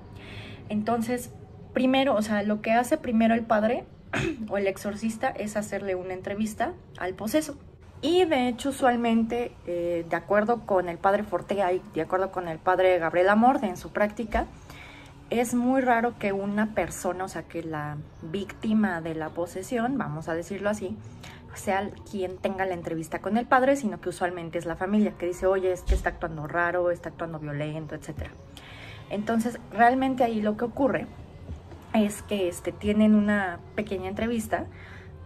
Entonces, 0.70 1.32
primero, 1.74 2.15
o 2.15 2.22
sea, 2.22 2.44
lo 2.44 2.62
que 2.62 2.72
hace 2.72 2.98
primero 2.98 3.34
el 3.34 3.44
padre 3.44 3.86
o 4.50 4.58
el 4.58 4.68
exorcista 4.68 5.30
es 5.30 5.56
hacerle 5.56 5.96
una 5.96 6.13
entrevista 6.13 6.74
al 6.98 7.13
poseso. 7.13 7.58
Y 8.02 8.24
de 8.26 8.48
hecho, 8.48 8.70
usualmente, 8.70 9.52
eh, 9.68 10.06
de 10.10 10.15
acuerdo 10.15 10.65
con 10.65 10.88
el 10.88 10.98
padre 10.98 11.24
Fortea 11.24 11.74
y 11.74 11.82
de 11.94 12.02
acuerdo 12.02 12.32
con 12.32 12.48
el 12.48 12.58
padre 12.58 12.98
Gabriel 12.98 13.30
Amorde 13.30 13.68
en 13.68 13.76
su 13.76 13.92
práctica, 13.92 14.48
es 15.30 15.54
muy 15.54 15.82
raro 15.82 16.18
que 16.18 16.34
una 16.34 16.74
persona, 16.74 17.24
o 17.24 17.28
sea, 17.28 17.44
que 17.44 17.63
la 17.63 17.98
víctima 18.22 19.02
de 19.02 19.15
la 19.15 19.30
posesión, 19.30 19.98
vamos 19.98 20.28
a 20.28 20.34
decirlo 20.34 20.70
así, 20.70 20.98
sea 21.54 21.89
quien 22.10 22.38
tenga 22.38 22.65
la 22.65 22.74
entrevista 22.74 23.20
con 23.20 23.38
el 23.38 23.46
padre, 23.46 23.76
sino 23.76 24.00
que 24.00 24.10
usualmente 24.10 24.58
es 24.58 24.65
la 24.65 24.76
familia 24.76 25.13
que 25.18 25.28
dice, 25.28 25.46
oye, 25.46 25.72
es 25.72 25.82
que 25.82 25.94
está 25.94 26.10
actuando 26.10 26.48
raro, 26.48 26.89
está 26.92 27.10
actuando 27.10 27.39
violento, 27.39 27.96
etc. 27.96 28.30
Entonces, 29.10 29.60
realmente 29.72 30.24
ahí 30.24 30.42
lo 30.42 30.58
que 30.58 30.65
ocurre 30.65 31.08
es 31.94 32.22
que 32.22 32.48
este, 32.48 32.72
tienen 32.72 33.15
una 33.15 33.60
pequeña 33.76 34.10
entrevista 34.10 34.65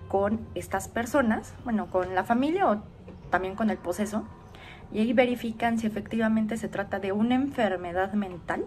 con 0.08 0.40
estas 0.56 0.88
personas, 0.88 1.54
bueno, 1.64 1.88
con 1.88 2.16
la 2.16 2.24
familia 2.24 2.70
o 2.70 2.84
también 3.30 3.56
con 3.56 3.70
el 3.70 3.78
poseso, 3.78 4.24
y 4.92 5.00
ahí 5.00 5.14
verifican 5.14 5.80
si 5.80 5.88
efectivamente 5.88 6.58
se 6.58 6.68
trata 6.68 7.00
de 7.00 7.12
una 7.12 7.36
enfermedad 7.36 8.14
mental 8.14 8.66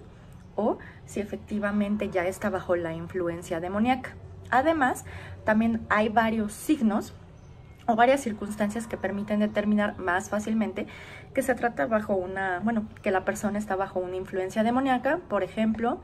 o 0.57 0.79
si 1.05 1.21
efectivamente 1.21 2.11
ya 2.11 2.27
está 2.27 2.51
bajo 2.51 2.75
la 2.77 2.95
influencia 2.95 3.61
demoníaca. 3.61 4.15
Además, 4.51 5.05
también 5.45 5.87
hay 5.89 6.09
varios 6.09 6.53
signos 6.53 7.15
o 7.87 7.95
varias 7.95 8.21
circunstancias 8.21 8.87
que 8.87 8.97
permiten 8.97 9.41
determinar 9.41 9.99
más 9.99 10.29
fácilmente 10.29 10.87
que 11.35 11.43
se 11.43 11.55
trata 11.55 11.87
bajo 11.87 12.15
una, 12.15 12.61
bueno, 12.61 12.89
que 13.03 13.11
la 13.11 13.25
persona 13.25 13.59
está 13.59 13.77
bajo 13.77 14.01
una 14.01 14.17
influencia 14.17 14.65
demoníaca. 14.65 15.21
Por 15.29 15.45
ejemplo, 15.45 16.01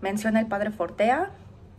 menciona 0.00 0.40
el 0.40 0.46
padre 0.46 0.70
Fortea 0.70 1.30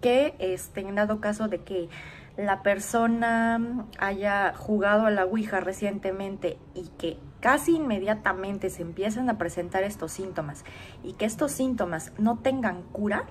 que 0.01 0.35
este, 0.39 0.81
en 0.81 0.95
dado 0.95 1.19
caso 1.19 1.47
de 1.47 1.59
que 1.59 1.89
la 2.37 2.63
persona 2.63 3.85
haya 3.99 4.53
jugado 4.55 5.05
a 5.05 5.11
la 5.11 5.25
Ouija 5.25 5.59
recientemente 5.59 6.57
y 6.73 6.87
que 6.97 7.17
casi 7.41 7.75
inmediatamente 7.75 8.69
se 8.69 8.81
empiezan 8.81 9.29
a 9.29 9.37
presentar 9.37 9.83
estos 9.83 10.13
síntomas 10.13 10.63
y 11.03 11.13
que 11.13 11.25
estos 11.25 11.51
síntomas 11.51 12.13
no 12.17 12.37
tengan 12.37 12.83
cura 12.83 13.25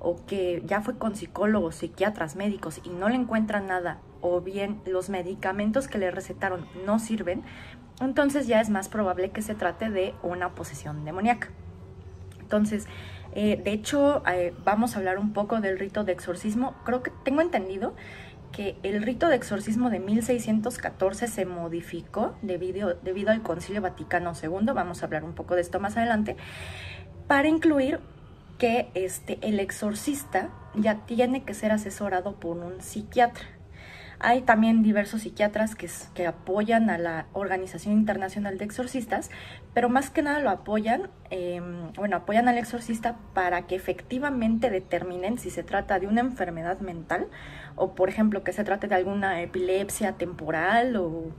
o 0.00 0.16
que 0.26 0.62
ya 0.66 0.82
fue 0.82 0.98
con 0.98 1.16
psicólogos, 1.16 1.76
psiquiatras, 1.76 2.36
médicos 2.36 2.80
y 2.84 2.90
no 2.90 3.08
le 3.08 3.14
encuentran 3.14 3.66
nada 3.68 4.00
o 4.20 4.40
bien 4.42 4.80
los 4.84 5.08
medicamentos 5.08 5.88
que 5.88 5.98
le 5.98 6.10
recetaron 6.10 6.66
no 6.84 6.98
sirven, 6.98 7.42
entonces 8.00 8.46
ya 8.46 8.60
es 8.60 8.68
más 8.68 8.88
probable 8.88 9.30
que 9.30 9.40
se 9.40 9.54
trate 9.54 9.88
de 9.88 10.14
una 10.22 10.50
posesión 10.50 11.04
demoníaca. 11.04 11.48
Entonces, 12.40 12.86
Eh, 13.36 13.60
de 13.64 13.72
hecho, 13.72 14.22
eh, 14.28 14.54
vamos 14.64 14.94
a 14.94 15.00
hablar 15.00 15.18
un 15.18 15.32
poco 15.32 15.60
del 15.60 15.76
rito 15.76 16.04
de 16.04 16.12
exorcismo. 16.12 16.74
Creo 16.84 17.02
que 17.02 17.10
tengo 17.24 17.40
entendido 17.40 17.94
que 18.54 18.76
el 18.82 19.02
rito 19.02 19.28
de 19.28 19.36
exorcismo 19.36 19.90
de 19.90 19.98
1614 19.98 21.26
se 21.26 21.44
modificó 21.44 22.36
debido, 22.40 22.94
debido 22.94 23.30
al 23.30 23.42
Concilio 23.42 23.82
Vaticano 23.82 24.32
II, 24.40 24.66
vamos 24.74 25.02
a 25.02 25.06
hablar 25.06 25.24
un 25.24 25.34
poco 25.34 25.56
de 25.56 25.60
esto 25.60 25.80
más 25.80 25.96
adelante, 25.96 26.36
para 27.26 27.48
incluir 27.48 27.98
que 28.58 28.90
este, 28.94 29.38
el 29.42 29.58
exorcista 29.58 30.50
ya 30.74 31.04
tiene 31.06 31.42
que 31.42 31.54
ser 31.54 31.72
asesorado 31.72 32.36
por 32.36 32.58
un 32.58 32.80
psiquiatra. 32.80 33.44
Hay 34.20 34.42
también 34.42 34.84
diversos 34.84 35.22
psiquiatras 35.22 35.74
que, 35.74 35.90
que, 36.14 36.26
apoyan 36.26 36.88
a 36.88 36.98
la 36.98 37.26
Organización 37.32 37.94
Internacional 37.94 38.56
de 38.58 38.64
Exorcistas, 38.64 39.30
pero 39.74 39.88
más 39.88 40.10
que 40.10 40.22
nada 40.22 40.38
lo 40.38 40.50
apoyan, 40.50 41.10
em, 41.30 41.92
bueno, 41.94 42.16
apoyan 42.16 42.48
al 42.48 42.56
exorcista 42.58 43.16
para 43.34 43.66
que 43.66 43.74
efectivamente 43.74 44.70
determinen 44.70 45.36
si 45.38 45.50
se 45.50 45.64
trata 45.64 45.98
de 45.98 46.06
una 46.06 46.20
enfermedad 46.20 46.78
mental 46.78 47.26
o, 47.74 47.94
por 47.94 48.08
ejemplo, 48.08 48.44
que 48.44 48.52
se 48.52 48.64
trate 48.64 48.86
de 48.86 48.94
alguna 48.94 49.42
epilepsia 49.42 50.12
temporal 50.12 50.96
o, 50.96 51.32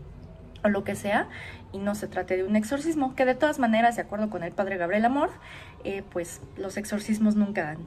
o 0.64 0.70
lo 0.70 0.84
que 0.84 0.96
sea, 0.96 1.30
y 1.72 1.78
no 1.78 1.96
se 1.96 2.08
trate 2.08 2.38
de 2.38 2.44
un 2.44 2.56
exorcismo, 2.56 3.16
que 3.16 3.26
de 3.26 3.36
todas 3.36 3.60
maneras, 3.60 3.96
de 3.96 4.02
acuerdo 4.02 4.30
con 4.30 4.44
el 4.44 4.52
padre 4.52 4.78
Gabriel 4.78 5.06
Amor, 5.06 5.30
eh, 5.84 6.04
pues 6.12 6.42
los 6.58 6.78
exorcismos 6.78 7.36
nunca 7.36 7.78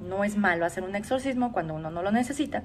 no 0.00 0.24
es 0.24 0.36
malo 0.36 0.66
hacer 0.66 0.84
un 0.84 0.94
exorcismo 0.94 1.52
cuando 1.52 1.74
uno 1.74 1.90
no 1.90 2.02
lo 2.02 2.10
necesita. 2.10 2.64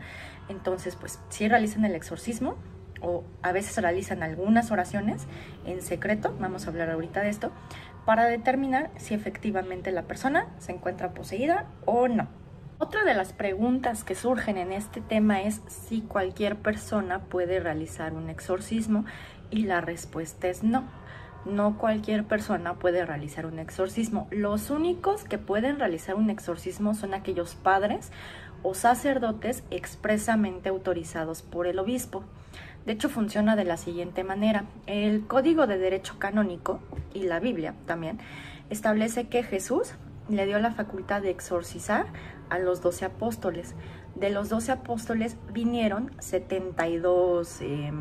Entonces, 0.49 0.95
pues 0.95 1.19
si 1.29 1.47
realizan 1.47 1.85
el 1.85 1.95
exorcismo 1.95 2.55
o 3.01 3.23
a 3.41 3.51
veces 3.51 3.77
realizan 3.81 4.23
algunas 4.23 4.71
oraciones 4.71 5.27
en 5.65 5.81
secreto, 5.81 6.35
vamos 6.39 6.65
a 6.65 6.69
hablar 6.69 6.89
ahorita 6.89 7.21
de 7.21 7.29
esto, 7.29 7.51
para 8.05 8.25
determinar 8.25 8.91
si 8.97 9.13
efectivamente 9.13 9.91
la 9.91 10.03
persona 10.03 10.47
se 10.59 10.71
encuentra 10.71 11.13
poseída 11.13 11.67
o 11.85 12.07
no. 12.07 12.27
Otra 12.77 13.03
de 13.03 13.13
las 13.13 13.33
preguntas 13.33 14.03
que 14.03 14.15
surgen 14.15 14.57
en 14.57 14.71
este 14.71 15.01
tema 15.01 15.41
es 15.41 15.62
si 15.67 16.01
cualquier 16.01 16.55
persona 16.55 17.19
puede 17.19 17.59
realizar 17.59 18.13
un 18.13 18.29
exorcismo 18.29 19.05
y 19.51 19.63
la 19.63 19.81
respuesta 19.81 20.47
es 20.47 20.63
no 20.63 20.85
no 21.45 21.77
cualquier 21.77 22.25
persona 22.25 22.75
puede 22.75 23.05
realizar 23.05 23.45
un 23.45 23.59
exorcismo. 23.59 24.27
Los 24.31 24.69
únicos 24.69 25.23
que 25.23 25.38
pueden 25.38 25.79
realizar 25.79 26.15
un 26.15 26.29
exorcismo 26.29 26.93
son 26.93 27.13
aquellos 27.13 27.55
padres 27.55 28.12
o 28.62 28.73
sacerdotes 28.73 29.63
expresamente 29.71 30.69
autorizados 30.69 31.41
por 31.41 31.67
el 31.67 31.79
obispo. 31.79 32.23
De 32.85 32.93
hecho, 32.93 33.09
funciona 33.09 33.55
de 33.55 33.65
la 33.65 33.77
siguiente 33.77 34.23
manera. 34.23 34.65
El 34.87 35.27
Código 35.27 35.67
de 35.67 35.77
Derecho 35.77 36.17
Canónico 36.19 36.79
y 37.13 37.23
la 37.23 37.39
Biblia 37.39 37.73
también 37.85 38.19
establece 38.69 39.27
que 39.27 39.43
Jesús 39.43 39.93
le 40.29 40.45
dio 40.45 40.59
la 40.59 40.71
facultad 40.71 41.21
de 41.21 41.31
exorcizar 41.31 42.07
a 42.49 42.59
los 42.59 42.81
doce 42.81 43.05
apóstoles. 43.05 43.75
De 44.15 44.29
los 44.29 44.49
doce 44.49 44.71
apóstoles 44.71 45.37
vinieron 45.53 46.11
72 46.19 47.61
eh, 47.61 47.91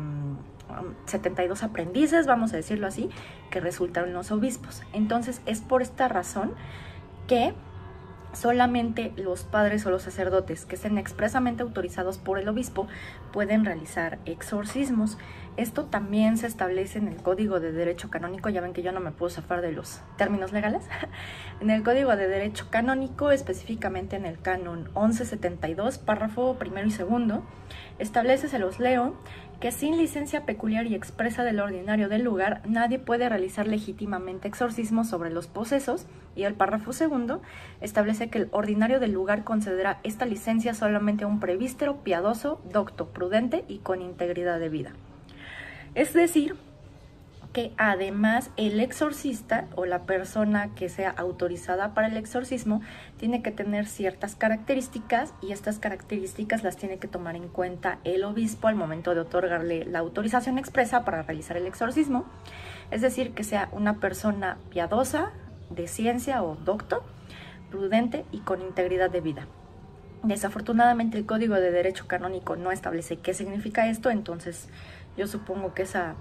72 1.05 1.63
aprendices, 1.63 2.27
vamos 2.27 2.53
a 2.53 2.57
decirlo 2.57 2.87
así, 2.87 3.09
que 3.49 3.59
resultaron 3.59 4.13
los 4.13 4.31
obispos. 4.31 4.83
Entonces 4.93 5.41
es 5.45 5.61
por 5.61 5.81
esta 5.81 6.07
razón 6.07 6.53
que 7.27 7.53
solamente 8.33 9.11
los 9.15 9.43
padres 9.43 9.85
o 9.85 9.91
los 9.91 10.03
sacerdotes 10.03 10.65
que 10.65 10.75
estén 10.75 10.97
expresamente 10.97 11.63
autorizados 11.63 12.17
por 12.17 12.39
el 12.39 12.47
obispo 12.47 12.87
pueden 13.31 13.65
realizar 13.65 14.19
exorcismos. 14.25 15.17
Esto 15.57 15.85
también 15.85 16.37
se 16.37 16.47
establece 16.47 16.99
en 16.99 17.07
el 17.07 17.17
Código 17.17 17.59
de 17.59 17.71
Derecho 17.71 18.09
Canónico, 18.09 18.49
ya 18.49 18.61
ven 18.61 18.71
que 18.71 18.81
yo 18.81 18.91
no 18.91 19.01
me 19.01 19.11
puedo 19.11 19.29
zafar 19.29 19.61
de 19.61 19.71
los 19.71 19.99
términos 20.17 20.53
legales. 20.53 20.83
en 21.59 21.69
el 21.69 21.83
Código 21.83 22.15
de 22.15 22.27
Derecho 22.27 22.67
Canónico, 22.69 23.31
específicamente 23.31 24.15
en 24.15 24.25
el 24.25 24.39
canon 24.39 24.85
1172, 24.95 25.97
párrafo 25.97 26.55
primero 26.57 26.87
y 26.87 26.91
segundo, 26.91 27.43
establece, 27.97 28.47
se 28.47 28.59
los 28.59 28.79
leo, 28.79 29.15
que 29.59 29.71
sin 29.71 29.97
licencia 29.97 30.45
peculiar 30.45 30.87
y 30.87 30.95
expresa 30.95 31.43
del 31.43 31.59
ordinario 31.59 32.07
del 32.07 32.23
lugar, 32.23 32.61
nadie 32.65 32.97
puede 32.97 33.27
realizar 33.27 33.67
legítimamente 33.67 34.47
exorcismos 34.47 35.09
sobre 35.09 35.31
los 35.31 35.47
posesos, 35.47 36.05
y 36.35 36.43
el 36.43 36.53
párrafo 36.53 36.93
segundo 36.93 37.41
establece 37.81 38.29
que 38.29 38.37
el 38.37 38.49
ordinario 38.51 39.01
del 39.01 39.11
lugar 39.11 39.43
concederá 39.43 39.99
esta 40.03 40.25
licencia 40.25 40.73
solamente 40.73 41.25
a 41.25 41.27
un 41.27 41.41
prevístero 41.41 41.97
piadoso, 41.97 42.61
docto, 42.71 43.09
prudente 43.09 43.65
y 43.67 43.79
con 43.79 44.01
integridad 44.01 44.59
de 44.59 44.69
vida. 44.69 44.93
Es 45.95 46.13
decir, 46.13 46.55
que 47.53 47.73
además 47.77 48.51
el 48.57 48.79
exorcista 48.79 49.65
o 49.75 49.85
la 49.85 50.03
persona 50.03 50.73
que 50.75 50.87
sea 50.87 51.09
autorizada 51.09 51.93
para 51.93 52.07
el 52.07 52.17
exorcismo 52.17 52.81
tiene 53.17 53.41
que 53.41 53.51
tener 53.51 53.87
ciertas 53.87 54.35
características 54.35 55.33
y 55.41 55.51
estas 55.51 55.79
características 55.79 56.63
las 56.63 56.77
tiene 56.77 56.99
que 56.99 57.07
tomar 57.07 57.35
en 57.35 57.47
cuenta 57.47 57.99
el 58.03 58.23
obispo 58.23 58.67
al 58.67 58.75
momento 58.75 59.15
de 59.15 59.21
otorgarle 59.21 59.85
la 59.85 59.99
autorización 59.99 60.59
expresa 60.59 61.03
para 61.05 61.23
realizar 61.23 61.57
el 61.57 61.65
exorcismo. 61.65 62.25
Es 62.91 63.01
decir, 63.01 63.33
que 63.33 63.43
sea 63.43 63.69
una 63.71 63.99
persona 63.99 64.57
piadosa, 64.69 65.31
de 65.71 65.87
ciencia 65.87 66.43
o 66.43 66.55
docto, 66.55 67.03
prudente 67.71 68.25
y 68.31 68.39
con 68.39 68.61
integridad 68.61 69.09
de 69.09 69.21
vida. 69.21 69.47
Desafortunadamente 70.23 71.17
el 71.17 71.25
Código 71.25 71.55
de 71.55 71.71
Derecho 71.71 72.07
Canónico 72.07 72.55
no 72.55 72.71
establece 72.71 73.17
qué 73.17 73.33
significa 73.33 73.87
esto, 73.87 74.09
entonces 74.09 74.67
yo 75.17 75.27
supongo 75.27 75.73
que 75.73 75.83
esa 75.83 76.15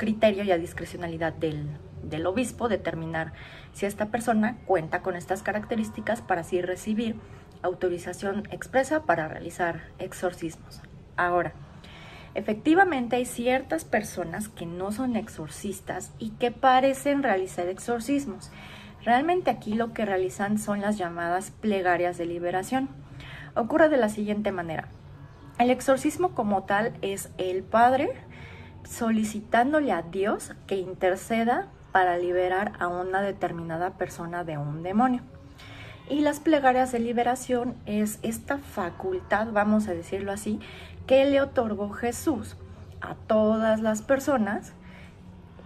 criterio 0.00 0.44
y 0.44 0.50
a 0.50 0.56
discrecionalidad 0.56 1.34
del, 1.34 1.68
del 2.02 2.24
obispo 2.24 2.70
determinar 2.70 3.34
si 3.74 3.84
esta 3.84 4.06
persona 4.06 4.56
cuenta 4.64 5.02
con 5.02 5.14
estas 5.14 5.42
características 5.42 6.22
para 6.22 6.40
así 6.40 6.62
recibir 6.62 7.16
autorización 7.60 8.48
expresa 8.50 9.02
para 9.02 9.28
realizar 9.28 9.82
exorcismos. 9.98 10.80
Ahora, 11.18 11.52
efectivamente 12.34 13.16
hay 13.16 13.26
ciertas 13.26 13.84
personas 13.84 14.48
que 14.48 14.64
no 14.64 14.90
son 14.90 15.16
exorcistas 15.16 16.12
y 16.18 16.30
que 16.30 16.50
parecen 16.50 17.22
realizar 17.22 17.68
exorcismos. 17.68 18.50
Realmente 19.04 19.50
aquí 19.50 19.74
lo 19.74 19.92
que 19.92 20.06
realizan 20.06 20.58
son 20.58 20.80
las 20.80 20.96
llamadas 20.96 21.50
plegarias 21.50 22.16
de 22.16 22.24
liberación. 22.24 22.88
Ocurre 23.54 23.90
de 23.90 23.98
la 23.98 24.08
siguiente 24.08 24.50
manera. 24.50 24.88
El 25.58 25.68
exorcismo 25.68 26.34
como 26.34 26.62
tal 26.62 26.94
es 27.02 27.28
el 27.36 27.62
padre 27.62 28.08
solicitándole 28.84 29.92
a 29.92 30.02
Dios 30.02 30.52
que 30.66 30.76
interceda 30.76 31.68
para 31.92 32.18
liberar 32.18 32.72
a 32.78 32.88
una 32.88 33.20
determinada 33.20 33.90
persona 33.90 34.44
de 34.44 34.58
un 34.58 34.82
demonio. 34.82 35.22
Y 36.08 36.20
las 36.20 36.40
plegarias 36.40 36.92
de 36.92 36.98
liberación 36.98 37.76
es 37.86 38.18
esta 38.22 38.58
facultad, 38.58 39.48
vamos 39.52 39.86
a 39.86 39.94
decirlo 39.94 40.32
así, 40.32 40.60
que 41.06 41.24
le 41.24 41.40
otorgó 41.40 41.90
Jesús 41.90 42.56
a 43.00 43.14
todas 43.14 43.80
las 43.80 44.02
personas 44.02 44.72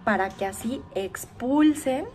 para 0.03 0.29
que 0.29 0.45
así 0.45 0.81
expulsen 0.93 2.05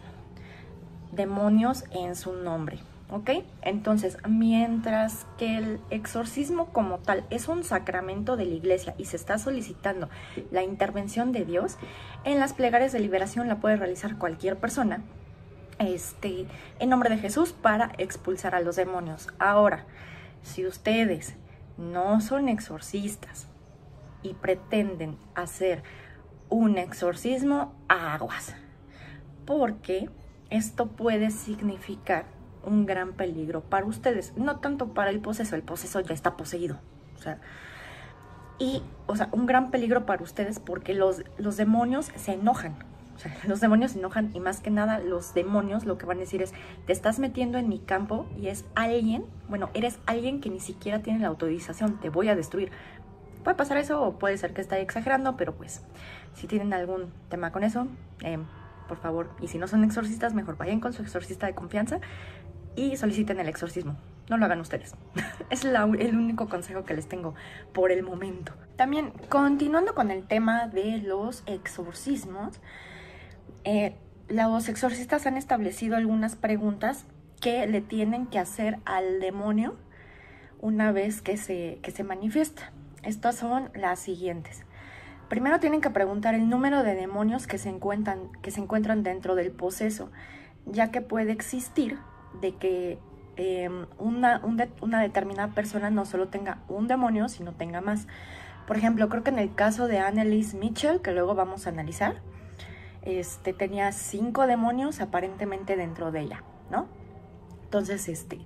demonios 1.12 1.84
en 1.90 2.14
su 2.14 2.32
nombre. 2.32 2.78
¿Ok? 3.10 3.30
Entonces, 3.62 4.16
mientras 4.28 5.26
que 5.36 5.56
el 5.56 5.80
exorcismo 5.90 6.66
como 6.72 6.98
tal 6.98 7.24
es 7.30 7.48
un 7.48 7.64
sacramento 7.64 8.36
de 8.36 8.46
la 8.46 8.54
iglesia 8.54 8.94
y 8.98 9.06
se 9.06 9.16
está 9.16 9.38
solicitando 9.38 10.08
la 10.50 10.62
intervención 10.62 11.32
de 11.32 11.44
Dios, 11.44 11.76
en 12.24 12.38
las 12.38 12.52
plegarias 12.52 12.92
de 12.92 13.00
liberación 13.00 13.48
la 13.48 13.56
puede 13.60 13.76
realizar 13.76 14.16
cualquier 14.18 14.56
persona 14.56 15.02
este, 15.78 16.46
en 16.78 16.88
nombre 16.88 17.10
de 17.10 17.18
Jesús 17.18 17.52
para 17.52 17.92
expulsar 17.98 18.54
a 18.54 18.60
los 18.60 18.76
demonios. 18.76 19.28
Ahora, 19.38 19.86
si 20.42 20.66
ustedes 20.66 21.34
no 21.78 22.20
son 22.20 22.48
exorcistas 22.48 23.48
y 24.22 24.34
pretenden 24.34 25.16
hacer 25.34 25.82
un 26.48 26.78
exorcismo, 26.78 27.74
aguas, 27.88 28.54
porque 29.46 30.10
esto 30.50 30.88
puede 30.88 31.30
significar 31.30 32.26
un 32.64 32.86
gran 32.86 33.12
peligro 33.12 33.62
para 33.62 33.86
ustedes, 33.86 34.32
no 34.36 34.56
tanto 34.58 34.88
para 34.88 35.10
el 35.10 35.20
poseso, 35.20 35.56
el 35.56 35.62
poseso 35.62 36.00
ya 36.00 36.14
está 36.14 36.36
poseído, 36.36 36.78
o 37.16 37.18
sea, 37.18 37.38
y, 38.58 38.82
o 39.06 39.16
sea, 39.16 39.28
un 39.32 39.46
gran 39.46 39.70
peligro 39.70 40.04
para 40.04 40.22
ustedes 40.22 40.60
porque 40.60 40.94
los, 40.94 41.24
los 41.38 41.56
demonios 41.56 42.10
se 42.16 42.34
enojan, 42.34 42.76
o 43.16 43.18
sea, 43.18 43.34
los 43.48 43.60
demonios 43.60 43.92
se 43.92 43.98
enojan 43.98 44.30
y 44.34 44.40
más 44.40 44.60
que 44.60 44.70
nada 44.70 44.98
los 44.98 45.34
demonios 45.34 45.84
lo 45.84 45.98
que 45.98 46.06
van 46.06 46.18
a 46.18 46.20
decir 46.20 46.42
es, 46.42 46.52
te 46.86 46.92
estás 46.92 47.18
metiendo 47.18 47.58
en 47.58 47.68
mi 47.68 47.78
campo 47.78 48.26
y 48.38 48.48
es 48.48 48.64
alguien, 48.74 49.24
bueno, 49.48 49.70
eres 49.74 49.98
alguien 50.06 50.40
que 50.40 50.50
ni 50.50 50.60
siquiera 50.60 51.00
tiene 51.00 51.20
la 51.20 51.28
autorización, 51.28 51.98
te 52.00 52.10
voy 52.10 52.28
a 52.28 52.36
destruir. 52.36 52.70
Puede 53.42 53.56
pasar 53.56 53.78
eso 53.78 54.02
o 54.02 54.18
puede 54.18 54.36
ser 54.36 54.52
que 54.52 54.60
esté 54.60 54.78
exagerando, 54.82 55.38
pero 55.38 55.54
pues 55.54 55.82
si 56.34 56.46
tienen 56.46 56.74
algún 56.74 57.10
tema 57.30 57.52
con 57.52 57.64
eso, 57.64 57.86
eh, 58.22 58.38
por 58.86 58.98
favor, 58.98 59.30
y 59.40 59.48
si 59.48 59.56
no 59.56 59.68
son 59.68 59.84
exorcistas, 59.84 60.34
mejor 60.34 60.58
vayan 60.58 60.80
con 60.80 60.92
su 60.92 61.00
exorcista 61.02 61.46
de 61.46 61.54
confianza 61.54 62.00
y 62.76 62.96
soliciten 62.96 63.40
el 63.40 63.48
exorcismo. 63.48 63.96
No 64.28 64.36
lo 64.36 64.44
hagan 64.44 64.60
ustedes. 64.60 64.94
es 65.50 65.64
el 65.64 66.16
único 66.16 66.48
consejo 66.48 66.84
que 66.84 66.94
les 66.94 67.08
tengo 67.08 67.34
por 67.72 67.90
el 67.90 68.02
momento. 68.02 68.52
También, 68.76 69.12
continuando 69.28 69.94
con 69.94 70.10
el 70.10 70.26
tema 70.26 70.68
de 70.68 70.98
los 70.98 71.42
exorcismos, 71.46 72.60
eh, 73.64 73.96
los 74.28 74.68
exorcistas 74.68 75.26
han 75.26 75.36
establecido 75.36 75.96
algunas 75.96 76.36
preguntas 76.36 77.06
que 77.40 77.66
le 77.66 77.80
tienen 77.80 78.26
que 78.26 78.38
hacer 78.38 78.78
al 78.84 79.18
demonio 79.18 79.76
una 80.60 80.92
vez 80.92 81.22
que 81.22 81.36
se, 81.36 81.80
que 81.82 81.90
se 81.90 82.04
manifiesta. 82.04 82.72
Estas 83.02 83.36
son 83.36 83.70
las 83.74 83.98
siguientes. 83.98 84.64
Primero 85.28 85.58
tienen 85.58 85.80
que 85.80 85.90
preguntar 85.90 86.34
el 86.34 86.48
número 86.48 86.82
de 86.82 86.94
demonios 86.94 87.46
que 87.46 87.58
se 87.58 87.68
encuentran, 87.68 88.30
que 88.42 88.50
se 88.50 88.60
encuentran 88.60 89.02
dentro 89.02 89.34
del 89.34 89.50
poseso, 89.50 90.10
ya 90.66 90.90
que 90.90 91.00
puede 91.00 91.32
existir 91.32 91.98
de 92.40 92.54
que 92.56 92.98
em, 93.36 93.86
una, 93.98 94.42
una 94.80 95.00
determinada 95.00 95.54
persona 95.54 95.90
no 95.90 96.04
solo 96.04 96.28
tenga 96.28 96.58
un 96.68 96.88
demonio, 96.88 97.28
sino 97.28 97.52
tenga 97.52 97.80
más. 97.80 98.06
Por 98.66 98.76
ejemplo, 98.76 99.08
creo 99.08 99.22
que 99.24 99.30
en 99.30 99.38
el 99.38 99.54
caso 99.54 99.86
de 99.86 99.98
Annelise 99.98 100.56
Mitchell, 100.56 101.00
que 101.00 101.12
luego 101.12 101.34
vamos 101.34 101.66
a 101.66 101.70
analizar, 101.70 102.20
este, 103.02 103.52
tenía 103.52 103.92
cinco 103.92 104.46
demonios 104.46 105.00
aparentemente 105.00 105.76
dentro 105.76 106.12
de 106.12 106.20
ella, 106.20 106.44
¿no? 106.70 106.86
Entonces, 107.64 108.08
este, 108.08 108.38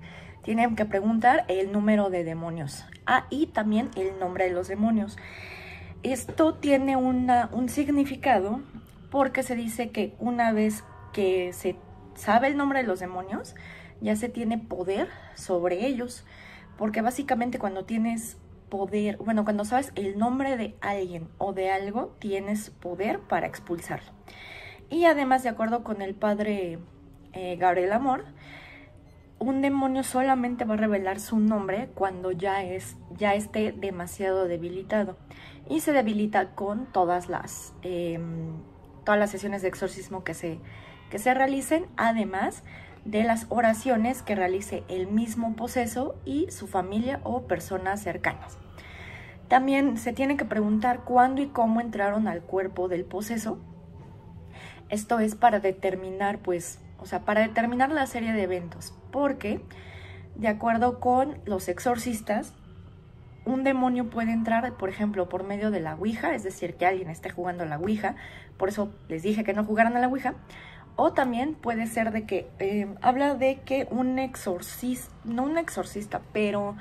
tienen 0.42 0.76
que 0.76 0.84
preguntar 0.84 1.44
el 1.48 1.72
número 1.72 2.10
de 2.10 2.24
demonios. 2.24 2.84
Ah, 3.06 3.26
y 3.30 3.46
también 3.46 3.90
el 3.96 4.18
nombre 4.18 4.44
de 4.44 4.52
los 4.52 4.68
demonios. 4.68 5.16
Esto 6.02 6.54
tiene 6.54 6.96
una, 6.96 7.48
un 7.52 7.68
significado 7.68 8.60
porque 9.10 9.42
se 9.42 9.56
dice 9.56 9.90
que 9.90 10.14
una 10.18 10.52
vez 10.52 10.84
que 11.12 11.52
se 11.52 11.76
sabe 12.14 12.48
el 12.48 12.56
nombre 12.56 12.80
de 12.80 12.86
los 12.86 13.00
demonios, 13.00 13.54
ya 14.00 14.16
se 14.16 14.28
tiene 14.28 14.58
poder 14.58 15.08
sobre 15.34 15.86
ellos. 15.86 16.24
Porque 16.76 17.02
básicamente 17.02 17.58
cuando 17.58 17.84
tienes 17.84 18.36
poder, 18.68 19.18
bueno, 19.18 19.44
cuando 19.44 19.64
sabes 19.64 19.92
el 19.94 20.18
nombre 20.18 20.56
de 20.56 20.74
alguien 20.80 21.28
o 21.38 21.52
de 21.52 21.70
algo, 21.70 22.14
tienes 22.18 22.70
poder 22.70 23.20
para 23.20 23.46
expulsarlo. 23.46 24.10
Y 24.90 25.04
además, 25.04 25.42
de 25.42 25.48
acuerdo 25.48 25.84
con 25.84 26.02
el 26.02 26.14
padre 26.14 26.78
eh, 27.32 27.56
Gabriel 27.56 27.92
Amor, 27.92 28.24
un 29.38 29.62
demonio 29.62 30.02
solamente 30.02 30.64
va 30.64 30.74
a 30.74 30.78
revelar 30.78 31.20
su 31.20 31.38
nombre 31.38 31.90
cuando 31.94 32.32
ya, 32.32 32.62
es, 32.64 32.96
ya 33.16 33.34
esté 33.34 33.72
demasiado 33.72 34.46
debilitado. 34.46 35.16
Y 35.68 35.80
se 35.80 35.92
debilita 35.92 36.54
con 36.54 36.86
todas 36.86 37.28
las, 37.28 37.74
em, 37.82 38.62
todas 39.04 39.18
las 39.18 39.30
sesiones 39.30 39.62
de 39.62 39.68
exorcismo 39.68 40.24
que 40.24 40.34
se, 40.34 40.58
que 41.14 41.20
se 41.20 41.32
realicen, 41.32 41.86
además 41.96 42.64
de 43.04 43.22
las 43.22 43.46
oraciones 43.48 44.22
que 44.22 44.34
realice 44.34 44.82
el 44.88 45.06
mismo 45.06 45.54
poseso 45.54 46.16
y 46.24 46.50
su 46.50 46.66
familia 46.66 47.20
o 47.22 47.42
personas 47.42 48.02
cercanas. 48.02 48.58
También 49.46 49.96
se 49.96 50.12
tiene 50.12 50.36
que 50.36 50.44
preguntar 50.44 51.02
cuándo 51.04 51.40
y 51.40 51.46
cómo 51.46 51.80
entraron 51.80 52.26
al 52.26 52.40
cuerpo 52.42 52.88
del 52.88 53.04
poseso. 53.04 53.60
Esto 54.88 55.20
es 55.20 55.36
para 55.36 55.60
determinar, 55.60 56.40
pues, 56.40 56.80
o 56.98 57.06
sea, 57.06 57.20
para 57.20 57.42
determinar 57.42 57.92
la 57.92 58.08
serie 58.08 58.32
de 58.32 58.42
eventos, 58.42 58.92
porque 59.12 59.60
de 60.34 60.48
acuerdo 60.48 60.98
con 60.98 61.38
los 61.44 61.68
exorcistas, 61.68 62.54
un 63.44 63.62
demonio 63.62 64.10
puede 64.10 64.32
entrar, 64.32 64.72
por 64.72 64.88
ejemplo, 64.88 65.28
por 65.28 65.44
medio 65.44 65.70
de 65.70 65.78
la 65.78 65.94
Ouija, 65.94 66.34
es 66.34 66.42
decir, 66.42 66.74
que 66.74 66.86
alguien 66.86 67.08
esté 67.08 67.30
jugando 67.30 67.62
a 67.62 67.66
la 67.66 67.78
Ouija, 67.78 68.16
por 68.56 68.68
eso 68.68 68.92
les 69.08 69.22
dije 69.22 69.44
que 69.44 69.52
no 69.52 69.64
jugaran 69.64 69.96
a 69.96 70.00
la 70.00 70.08
Ouija, 70.08 70.34
o 70.96 71.12
también 71.12 71.54
puede 71.54 71.86
ser 71.86 72.12
de 72.12 72.24
que, 72.24 72.48
eh, 72.58 72.94
habla 73.02 73.34
de 73.34 73.60
que 73.60 73.88
un 73.90 74.18
exorcista, 74.18 75.12
no 75.24 75.44
un 75.44 75.58
exorcista, 75.58 76.22
pero 76.32 76.76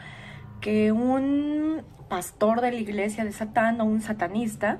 que 0.61 0.91
un 0.91 1.83
pastor 2.09 2.61
de 2.61 2.71
la 2.71 2.77
iglesia 2.77 3.23
de 3.23 3.31
Satán 3.31 3.81
o 3.81 3.85
un 3.85 4.01
satanista 4.01 4.79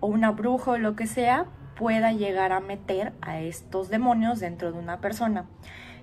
o 0.00 0.06
una 0.06 0.30
bruja 0.32 0.72
o 0.72 0.78
lo 0.78 0.96
que 0.96 1.06
sea 1.06 1.46
pueda 1.76 2.12
llegar 2.12 2.52
a 2.52 2.60
meter 2.60 3.12
a 3.20 3.40
estos 3.40 3.88
demonios 3.88 4.38
dentro 4.40 4.70
de 4.70 4.78
una 4.78 5.00
persona. 5.00 5.46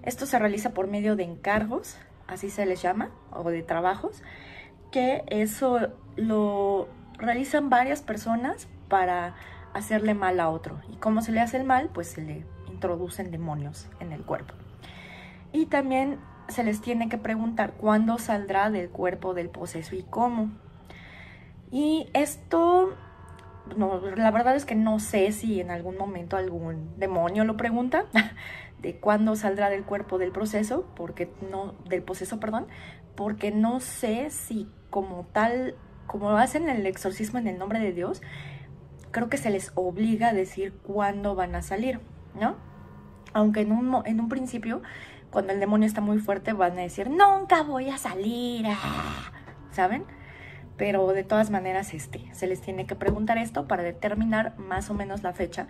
Esto 0.04 0.26
se 0.26 0.40
realiza 0.40 0.74
por 0.74 0.88
medio 0.88 1.16
de 1.16 1.24
encargos, 1.24 1.98
así 2.28 2.50
se 2.50 2.66
les 2.66 2.82
llama, 2.82 3.12
o 3.32 3.50
de 3.52 3.62
trabajos, 3.62 4.24
que 4.92 5.24
eso 5.28 5.90
lo 6.16 6.90
realizan 7.18 7.70
varias 7.70 8.02
personas 8.02 8.68
para 8.90 9.36
hacerle 9.74 10.14
mal 10.14 10.40
a 10.40 10.50
otro. 10.50 10.82
Y 10.92 10.96
como 10.98 11.22
se 11.22 11.32
le 11.32 11.40
hace 11.40 11.58
el 11.58 11.64
mal, 11.64 11.90
pues 11.94 12.08
se 12.08 12.22
le 12.22 12.46
introducen 12.82 13.30
demonios 13.30 13.88
en 14.00 14.12
el 14.12 14.24
cuerpo. 14.24 14.56
Y 15.54 15.68
también 15.68 16.18
se 16.48 16.64
les 16.64 16.82
tiene 16.82 17.10
que 17.10 17.20
preguntar 17.20 17.74
cuándo 17.74 18.18
saldrá 18.18 18.72
del 18.72 18.90
cuerpo 18.90 19.36
del 19.36 19.50
poseso 19.50 19.96
y 19.96 20.02
cómo. 20.02 20.50
Y 21.72 22.10
esto, 22.14 22.96
no, 23.78 24.02
la 24.16 24.32
verdad 24.32 24.56
es 24.56 24.66
que 24.66 24.74
no 24.74 25.00
sé 25.00 25.32
si 25.32 25.62
en 25.62 25.70
algún 25.70 25.96
momento 25.96 26.38
algún 26.38 26.98
demonio 26.98 27.44
lo 27.44 27.56
pregunta 27.56 28.06
de 28.82 29.00
cuándo 29.00 29.36
saldrá 29.36 29.70
del 29.70 29.84
cuerpo 29.84 30.18
del 30.18 30.32
proceso, 30.32 30.88
porque 30.96 31.32
no, 31.52 31.76
del 31.88 32.02
proceso, 32.02 32.40
perdón, 32.40 32.66
porque 33.16 33.52
no 33.52 33.80
sé 33.80 34.32
si 34.32 34.68
como 34.90 35.28
tal, 35.32 35.76
como 36.08 36.32
hacen 36.32 36.68
el 36.68 36.88
exorcismo 36.88 37.38
en 37.38 37.48
el 37.48 37.60
nombre 37.60 37.80
de 37.80 37.94
Dios, 37.94 38.24
creo 39.12 39.30
que 39.30 39.38
se 39.38 39.52
les 39.52 39.72
obliga 39.76 40.30
a 40.30 40.34
decir 40.34 40.74
cuándo 40.74 41.36
van 41.36 41.54
a 41.54 41.62
salir, 41.62 42.00
¿no? 42.34 42.71
Aunque 43.34 43.62
en 43.62 43.72
un, 43.72 44.04
en 44.06 44.20
un 44.20 44.30
principio 44.30 44.82
cuando 45.32 45.54
el 45.54 45.60
demonio 45.60 45.88
está 45.88 46.02
muy 46.02 46.20
fuerte 46.20 46.54
van 46.54 46.78
a 46.78 46.82
decir, 46.82 47.10
nunca 47.10 47.64
voy 47.64 47.90
a 47.90 47.98
salir, 47.98 48.66
ah", 48.68 49.32
¿saben? 49.72 50.04
Pero 50.78 51.08
de 51.08 51.24
todas 51.24 51.52
maneras, 51.52 51.94
este, 51.94 52.34
se 52.34 52.48
les 52.48 52.62
tiene 52.62 52.86
que 52.86 52.96
preguntar 52.96 53.38
esto 53.38 53.68
para 53.68 53.84
determinar 53.84 54.58
más 54.58 54.90
o 54.90 54.94
menos 54.94 55.24
la 55.24 55.34
fecha 55.34 55.68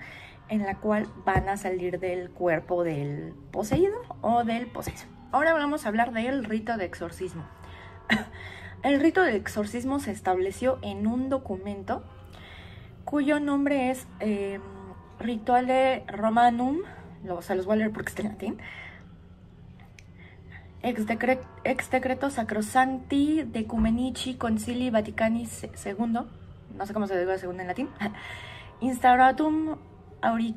en 0.50 0.64
la 0.64 0.76
cual 0.76 1.08
van 1.26 1.48
a 1.50 1.58
salir 1.58 2.00
del 2.00 2.30
cuerpo 2.30 2.84
del 2.84 3.34
poseído 3.52 3.96
o 4.22 4.44
del 4.44 4.68
poseso. 4.68 5.06
Ahora 5.32 5.54
vamos 5.54 5.86
a 5.86 5.90
hablar 5.90 6.12
del 6.12 6.44
rito 6.44 6.76
de 6.78 6.86
exorcismo. 6.86 7.46
El 8.84 9.00
rito 9.00 9.22
de 9.22 9.36
exorcismo 9.36 10.00
se 10.00 10.12
estableció 10.12 10.80
en 10.82 11.06
un 11.06 11.30
documento 11.30 12.04
cuyo 13.06 13.40
nombre 13.40 13.92
es 13.92 14.08
eh, 14.20 14.60
Rituale 15.20 16.04
Romanum, 16.08 16.80
o 17.30 17.42
sea, 17.42 17.56
los 17.56 17.66
voy 17.66 17.76
a 17.76 17.78
leer 17.78 17.92
porque 17.92 18.10
está 18.10 18.22
en 18.22 18.30
latín, 18.30 18.58
ex, 20.84 21.90
decreto 21.92 22.30
sacrosanti 22.30 23.44
decumenici 23.44 24.36
concili 24.36 24.90
vaticani 24.90 25.48
II, 25.86 26.20
no 26.78 26.86
sé 26.86 26.94
cómo 26.94 27.08
se 27.08 27.20
dice 27.20 27.40
segundo 27.40 27.62
en 27.62 27.68
latín, 27.68 27.90
instauratum 28.82 29.78
auri, 30.22 30.56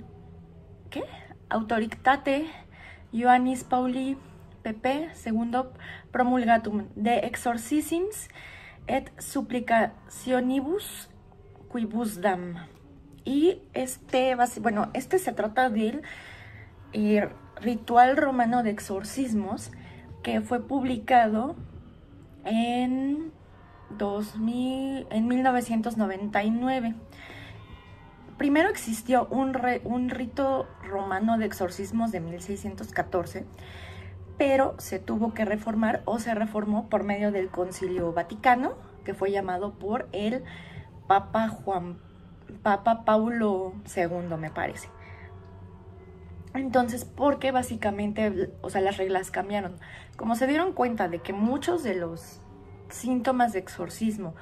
¿qué? 0.91 1.03
autoritate 1.49 2.47
Ioannis 3.13 3.65
Pauli 3.65 4.17
pp 4.63 5.15
segundo 5.15 5.73
promulgatum 6.11 6.89
de 6.97 7.19
exorcisms 7.19 8.29
et 8.87 9.13
supplicationibus 9.19 11.09
quibusdam. 11.71 12.67
Y 13.25 13.63
este, 13.73 14.37
bueno, 14.61 14.91
este 14.93 15.19
se 15.19 15.33
trata 15.33 15.71
del 15.71 16.03
eh, 16.95 17.29
ritual 17.61 18.17
romano 18.17 18.63
de 18.63 18.71
exorcismos 18.71 19.71
que 20.23 20.41
fue 20.41 20.67
publicado 20.67 21.55
en, 22.45 23.33
2000, 23.99 25.07
en 25.11 25.29
1999. 25.29 26.95
Primero 28.39 28.69
existió 28.69 29.27
un, 29.31 29.57
un 29.85 30.09
rito 30.09 30.67
romano 30.83 31.39
de 31.39 31.47
exorcismos 31.47 32.11
de 32.11 32.21
1614, 32.21 33.45
pero 34.39 34.75
se 34.79 34.99
tuvo 34.99 35.35
que 35.35 35.45
reformar 35.45 36.03
o 36.07 36.19
se 36.19 36.35
reformó 36.35 36.89
por 36.89 37.05
medio 37.05 37.31
del 37.31 37.49
Concilio 37.49 38.13
Vaticano, 38.13 38.75
que 39.05 39.15
fue 39.15 39.31
llamado 39.31 39.75
por 39.75 40.09
el 40.13 40.43
Papa 41.07 41.49
Juan 41.49 41.99
Papa 42.63 43.05
Paulo 43.05 43.75
II, 43.95 44.37
me 44.39 44.51
parece. 44.51 44.89
Entonces, 46.55 47.05
porque 47.05 47.51
básicamente, 47.51 48.51
o 48.63 48.71
sea, 48.71 48.81
las 48.81 48.97
reglas 48.97 49.33
cambiaron. 49.33 49.77
Como 50.17 50.37
se 50.37 50.47
dieron 50.47 50.73
cuenta 50.73 51.09
de 51.09 51.19
que 51.19 51.33
muchos 51.33 51.83
de 51.83 51.97
los 51.97 52.41
síntomas 52.91 53.53
de 53.53 53.59
exorcismo 53.59 54.35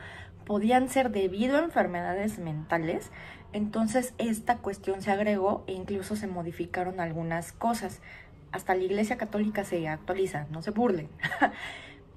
podían 0.44 0.90
ser 0.90 1.10
debido 1.10 1.56
a 1.56 1.60
enfermedades 1.64 2.38
mentales, 2.38 3.10
entonces 3.54 4.12
esta 4.18 4.58
cuestión 4.58 5.00
se 5.00 5.10
agregó 5.10 5.64
e 5.66 5.72
incluso 5.72 6.14
se 6.14 6.26
modificaron 6.26 7.00
algunas 7.00 7.52
cosas. 7.52 8.02
Hasta 8.50 8.74
la 8.74 8.82
Iglesia 8.82 9.16
Católica 9.16 9.64
se 9.64 9.88
actualiza, 9.88 10.46
no 10.50 10.60
se 10.60 10.70
burlen. 10.70 11.08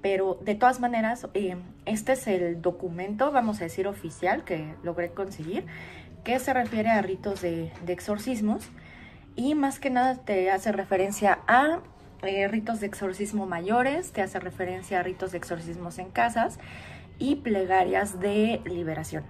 Pero 0.02 0.38
de 0.42 0.54
todas 0.54 0.78
maneras, 0.78 1.26
eh, 1.32 1.56
este 1.86 2.12
es 2.12 2.26
el 2.26 2.60
documento, 2.60 3.32
vamos 3.32 3.60
a 3.62 3.64
decir, 3.64 3.88
oficial 3.88 4.44
que 4.44 4.74
logré 4.82 5.10
conseguir, 5.10 5.64
que 6.22 6.38
se 6.38 6.52
refiere 6.52 6.90
a 6.90 7.00
ritos 7.00 7.40
de, 7.40 7.72
de 7.86 7.92
exorcismos 7.94 8.70
y 9.36 9.54
más 9.54 9.78
que 9.78 9.90
nada 9.90 10.16
te 10.16 10.50
hace 10.50 10.72
referencia 10.72 11.38
a 11.46 11.80
eh, 12.22 12.48
ritos 12.48 12.80
de 12.80 12.86
exorcismo 12.86 13.46
mayores, 13.46 14.12
te 14.12 14.22
hace 14.22 14.40
referencia 14.40 15.00
a 15.00 15.02
ritos 15.02 15.32
de 15.32 15.38
exorcismos 15.38 15.98
en 15.98 16.10
casas 16.10 16.58
y 17.18 17.36
plegarias 17.36 18.18
de 18.18 18.62
liberación. 18.64 19.24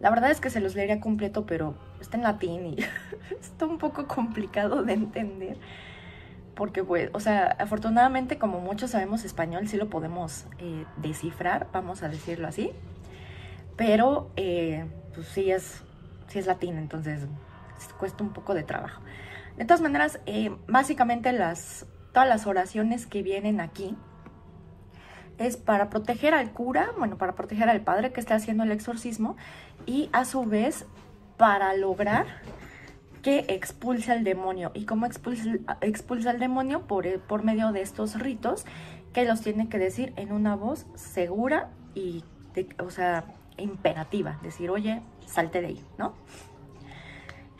La 0.00 0.10
verdad 0.10 0.30
es 0.30 0.40
que 0.40 0.50
se 0.50 0.60
los 0.60 0.74
leería 0.74 1.00
completo, 1.00 1.46
pero 1.46 1.74
está 2.00 2.16
en 2.16 2.24
latín 2.24 2.66
y 2.66 2.76
está 3.40 3.66
un 3.66 3.78
poco 3.78 4.08
complicado 4.08 4.82
de 4.82 4.94
entender. 4.94 5.58
porque 6.54 6.82
pues, 6.82 7.10
o 7.12 7.20
sea, 7.20 7.56
afortunadamente 7.58 8.38
como 8.38 8.60
muchos 8.60 8.90
sabemos 8.90 9.24
español, 9.24 9.68
sí 9.68 9.76
lo 9.76 9.88
podemos 9.90 10.46
eh, 10.58 10.84
descifrar, 10.96 11.68
vamos 11.72 12.02
a 12.02 12.08
decirlo 12.08 12.48
así, 12.48 12.72
pero 13.76 14.30
eh, 14.36 14.86
pues 15.14 15.28
sí 15.28 15.50
es, 15.50 15.82
sí 16.28 16.38
es 16.38 16.46
latín, 16.46 16.78
entonces 16.78 17.26
cuesta 17.98 18.22
un 18.22 18.32
poco 18.32 18.54
de 18.54 18.62
trabajo. 18.62 19.02
De 19.56 19.64
todas 19.64 19.80
maneras, 19.80 20.20
eh, 20.26 20.54
básicamente 20.66 21.32
las, 21.32 21.86
todas 22.12 22.28
las 22.28 22.46
oraciones 22.46 23.06
que 23.06 23.22
vienen 23.22 23.60
aquí 23.60 23.96
es 25.38 25.56
para 25.56 25.90
proteger 25.90 26.34
al 26.34 26.52
cura, 26.52 26.90
bueno, 26.98 27.18
para 27.18 27.34
proteger 27.34 27.68
al 27.68 27.80
padre 27.80 28.12
que 28.12 28.20
está 28.20 28.34
haciendo 28.34 28.64
el 28.64 28.72
exorcismo 28.72 29.36
y 29.86 30.08
a 30.12 30.24
su 30.24 30.44
vez 30.44 30.86
para 31.36 31.74
lograr 31.74 32.26
que 33.22 33.46
expulse 33.48 34.12
al 34.12 34.24
demonio. 34.24 34.72
¿Y 34.74 34.84
cómo 34.84 35.06
expulsa, 35.06 35.58
expulsa 35.80 36.30
al 36.30 36.38
demonio? 36.38 36.86
Por, 36.86 37.06
eh, 37.06 37.18
por 37.18 37.44
medio 37.44 37.72
de 37.72 37.82
estos 37.82 38.18
ritos 38.18 38.64
que 39.12 39.24
los 39.24 39.40
tiene 39.42 39.68
que 39.68 39.78
decir 39.78 40.12
en 40.16 40.32
una 40.32 40.56
voz 40.56 40.86
segura 40.94 41.70
y, 41.94 42.24
o 42.78 42.90
sea, 42.90 43.24
imperativa. 43.56 44.38
Decir, 44.42 44.70
oye, 44.70 45.02
salte 45.26 45.60
de 45.60 45.68
ahí, 45.68 45.84
¿no? 45.98 46.14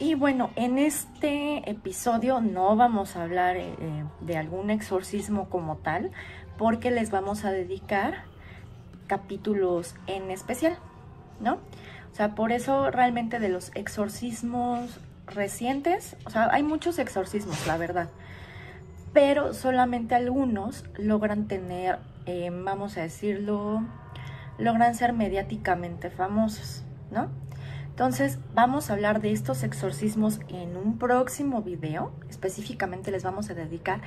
Y 0.03 0.17
bueno, 0.17 0.51
en 0.57 0.79
este 0.79 1.71
episodio 1.71 2.41
no 2.41 2.75
vamos 2.75 3.15
a 3.15 3.23
hablar 3.23 3.57
eh, 3.57 3.77
de 4.21 4.37
algún 4.37 4.71
exorcismo 4.71 5.49
como 5.49 5.77
tal, 5.77 6.11
porque 6.59 6.91
les 6.91 7.13
vamos 7.13 7.45
a 7.45 7.53
dedicar 7.53 8.25
capítulos 9.07 9.95
en 10.09 10.33
especial, 10.33 10.77
¿no? 11.39 11.61
O 12.11 12.15
sea, 12.17 12.35
por 12.35 12.51
eso 12.51 12.91
realmente 12.91 13.39
de 13.39 13.49
los 13.49 13.71
exorcismos 13.77 14.99
recientes, 15.29 16.17
o 16.27 16.31
sea, 16.31 16.49
hay 16.51 16.65
muchos 16.65 16.99
exorcismos, 16.99 17.65
la 17.69 17.77
verdad, 17.77 18.09
pero 19.13 19.55
solamente 19.55 20.17
algunos 20.17 20.85
logran 20.99 21.47
tener, 21.47 22.01
eh, 22.27 22.51
vamos 22.53 22.97
a 22.97 23.03
decirlo, 23.03 23.85
logran 24.59 24.97
ser 24.97 25.13
mediáticamente 25.13 26.11
famosos, 26.11 26.83
¿no? 27.13 27.31
Entonces 28.03 28.41
vamos 28.53 28.91
a 28.91 28.95
hablar 28.95 29.21
de 29.21 29.31
estos 29.31 29.63
exorcismos 29.63 30.41
en 30.49 30.77
un 30.77 30.99
próximo 30.99 31.63
video, 31.63 32.11
específicamente 32.29 33.13
les 33.13 33.23
vamos 33.23 33.49
a 33.49 33.55
dedicar 33.55 34.01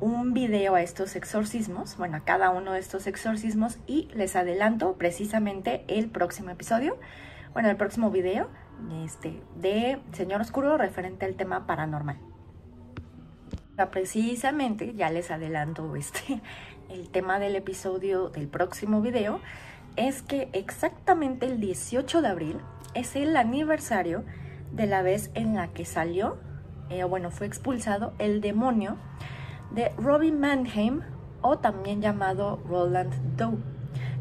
un 0.00 0.32
video 0.34 0.74
a 0.74 0.82
estos 0.82 1.14
exorcismos, 1.14 1.96
bueno, 1.96 2.16
a 2.16 2.24
cada 2.24 2.50
uno 2.50 2.72
de 2.72 2.80
estos 2.80 3.06
exorcismos 3.06 3.78
y 3.86 4.08
les 4.14 4.34
adelanto 4.34 4.94
precisamente 4.94 5.84
el 5.86 6.10
próximo 6.10 6.50
episodio, 6.50 6.98
bueno, 7.52 7.70
el 7.70 7.76
próximo 7.76 8.10
video 8.10 8.48
este, 9.04 9.40
de 9.54 10.00
Señor 10.10 10.40
Oscuro 10.40 10.76
referente 10.76 11.24
al 11.24 11.36
tema 11.36 11.68
paranormal. 11.68 12.18
Precisamente, 13.92 14.92
ya 14.96 15.08
les 15.08 15.30
adelanto 15.30 15.94
este, 15.94 16.42
el 16.88 17.08
tema 17.10 17.38
del 17.38 17.54
episodio 17.54 18.28
del 18.28 18.48
próximo 18.48 19.00
video, 19.00 19.40
es 19.94 20.20
que 20.22 20.48
exactamente 20.52 21.46
el 21.46 21.60
18 21.60 22.22
de 22.22 22.28
abril 22.28 22.56
es 22.94 23.16
el 23.16 23.36
aniversario 23.36 24.24
de 24.72 24.86
la 24.86 25.02
vez 25.02 25.30
en 25.34 25.54
la 25.54 25.68
que 25.68 25.84
salió, 25.84 26.38
eh, 26.88 27.04
bueno, 27.04 27.30
fue 27.30 27.46
expulsado 27.46 28.12
el 28.18 28.40
demonio 28.40 28.96
de 29.70 29.92
Robbie 29.96 30.32
Mannheim 30.32 31.02
o 31.42 31.58
también 31.58 32.00
llamado 32.00 32.60
Roland 32.68 33.12
Doe. 33.36 33.58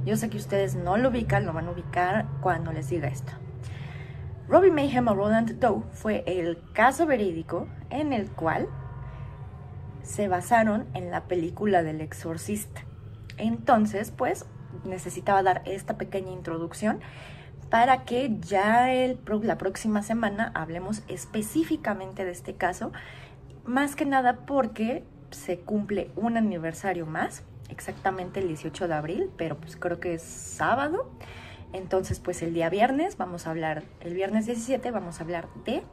Yo 0.06 0.16
sé 0.16 0.30
que 0.30 0.38
ustedes 0.38 0.76
no 0.76 0.98
lo 0.98 1.10
ubican, 1.10 1.46
lo 1.46 1.54
van 1.54 1.68
a 1.68 1.72
ubicar 1.72 2.26
cuando 2.42 2.72
les 2.72 2.90
diga 2.90 3.08
esto. 3.08 3.34
Robbie 4.48 4.72
Mayhem 4.72 5.08
o 5.08 5.14
Roland 5.14 5.60
Doe 5.60 5.84
fue 5.92 6.24
el 6.26 6.60
caso 6.74 7.06
verídico 7.06 7.68
en 7.92 8.14
el 8.14 8.32
cual 8.32 8.68
se 10.02 10.28
basaron 10.28 10.88
en 10.96 11.12
la 11.12 11.26
película 11.26 11.84
del 11.84 12.02
exorcista. 12.02 12.82
Entonces, 13.38 14.10
pues, 14.10 14.46
necesitaba 14.86 15.44
dar 15.44 15.62
esta 15.66 15.98
pequeña 15.98 16.32
introducción 16.32 17.00
para 17.70 18.04
que 18.04 18.38
ya 18.42 18.92
el, 18.92 19.20
la 19.44 19.58
próxima 19.58 20.02
semana 20.02 20.52
hablemos 20.56 21.04
específicamente 21.08 22.26
de 22.26 22.32
este 22.32 22.56
caso, 22.56 22.92
más 23.66 23.96
que 23.96 24.06
nada 24.06 24.46
porque 24.46 25.04
se 25.32 25.60
cumple 25.60 26.12
un 26.16 26.38
aniversario 26.38 27.06
más, 27.06 27.44
exactamente 27.70 28.40
el 28.40 28.48
18 28.48 28.88
de 28.88 28.94
abril, 28.94 29.30
pero 29.38 29.58
pues 29.58 29.76
creo 29.76 30.00
que 30.00 30.16
es 30.16 30.24
sábado. 30.24 31.12
Entonces, 31.72 32.20
pues 32.20 32.42
el 32.42 32.54
día 32.54 32.70
viernes 32.70 33.18
vamos 33.18 33.46
a 33.46 33.52
hablar, 33.52 33.84
el 34.00 34.16
viernes 34.16 34.48
17 34.48 34.90
vamos 34.90 35.20
a 35.20 35.24
hablar 35.24 35.48
de 35.66 35.84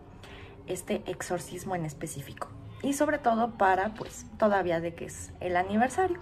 este 0.66 1.02
exorcismo 1.06 1.74
en 1.74 1.84
específico. 1.84 2.48
Y 2.82 2.94
sobre 2.94 3.18
todo 3.18 3.52
para, 3.52 3.94
pues, 3.94 4.26
todavía 4.38 4.80
de 4.80 4.94
que 4.94 5.06
es 5.06 5.32
el 5.40 5.56
aniversario. 5.56 6.18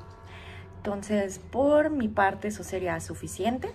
Entonces, 0.78 1.38
por 1.38 1.90
mi 1.90 2.08
parte, 2.08 2.48
eso 2.48 2.64
sería 2.64 2.98
suficiente. 3.00 3.70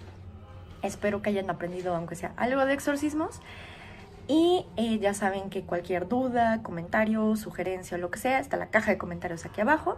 Espero 0.81 1.21
que 1.21 1.29
hayan 1.29 1.49
aprendido, 1.49 1.95
aunque 1.95 2.15
sea 2.15 2.33
algo 2.37 2.65
de 2.65 2.73
exorcismos. 2.73 3.41
Y 4.27 4.65
eh, 4.77 4.99
ya 4.99 5.13
saben 5.13 5.49
que 5.49 5.63
cualquier 5.63 6.07
duda, 6.07 6.61
comentario, 6.61 7.35
sugerencia 7.35 7.97
o 7.97 7.99
lo 7.99 8.11
que 8.11 8.19
sea, 8.19 8.39
está 8.39 8.57
la 8.57 8.67
caja 8.67 8.91
de 8.91 8.97
comentarios 8.97 9.45
aquí 9.45 9.61
abajo. 9.61 9.97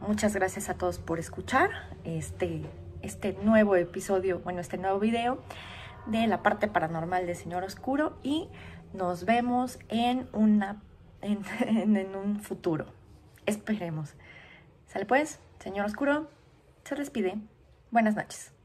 Muchas 0.00 0.34
gracias 0.34 0.68
a 0.68 0.74
todos 0.74 0.98
por 0.98 1.18
escuchar 1.18 1.70
este 2.04 2.64
este 3.02 3.32
nuevo 3.42 3.76
episodio, 3.76 4.40
bueno, 4.40 4.60
este 4.60 4.76
nuevo 4.78 4.98
video 4.98 5.42
de 6.06 6.26
la 6.26 6.42
parte 6.42 6.68
paranormal 6.68 7.26
de 7.26 7.34
Señor 7.34 7.64
Oscuro 7.64 8.18
y 8.22 8.48
nos 8.92 9.24
vemos 9.24 9.78
en, 9.88 10.28
una, 10.32 10.82
en, 11.22 11.44
en 11.96 12.16
un 12.16 12.40
futuro. 12.40 12.86
Esperemos. 13.46 14.14
¿Sale 14.86 15.06
pues? 15.06 15.40
Señor 15.60 15.86
Oscuro 15.86 16.28
se 16.84 16.94
despide. 16.94 17.36
Buenas 17.90 18.14
noches. 18.14 18.59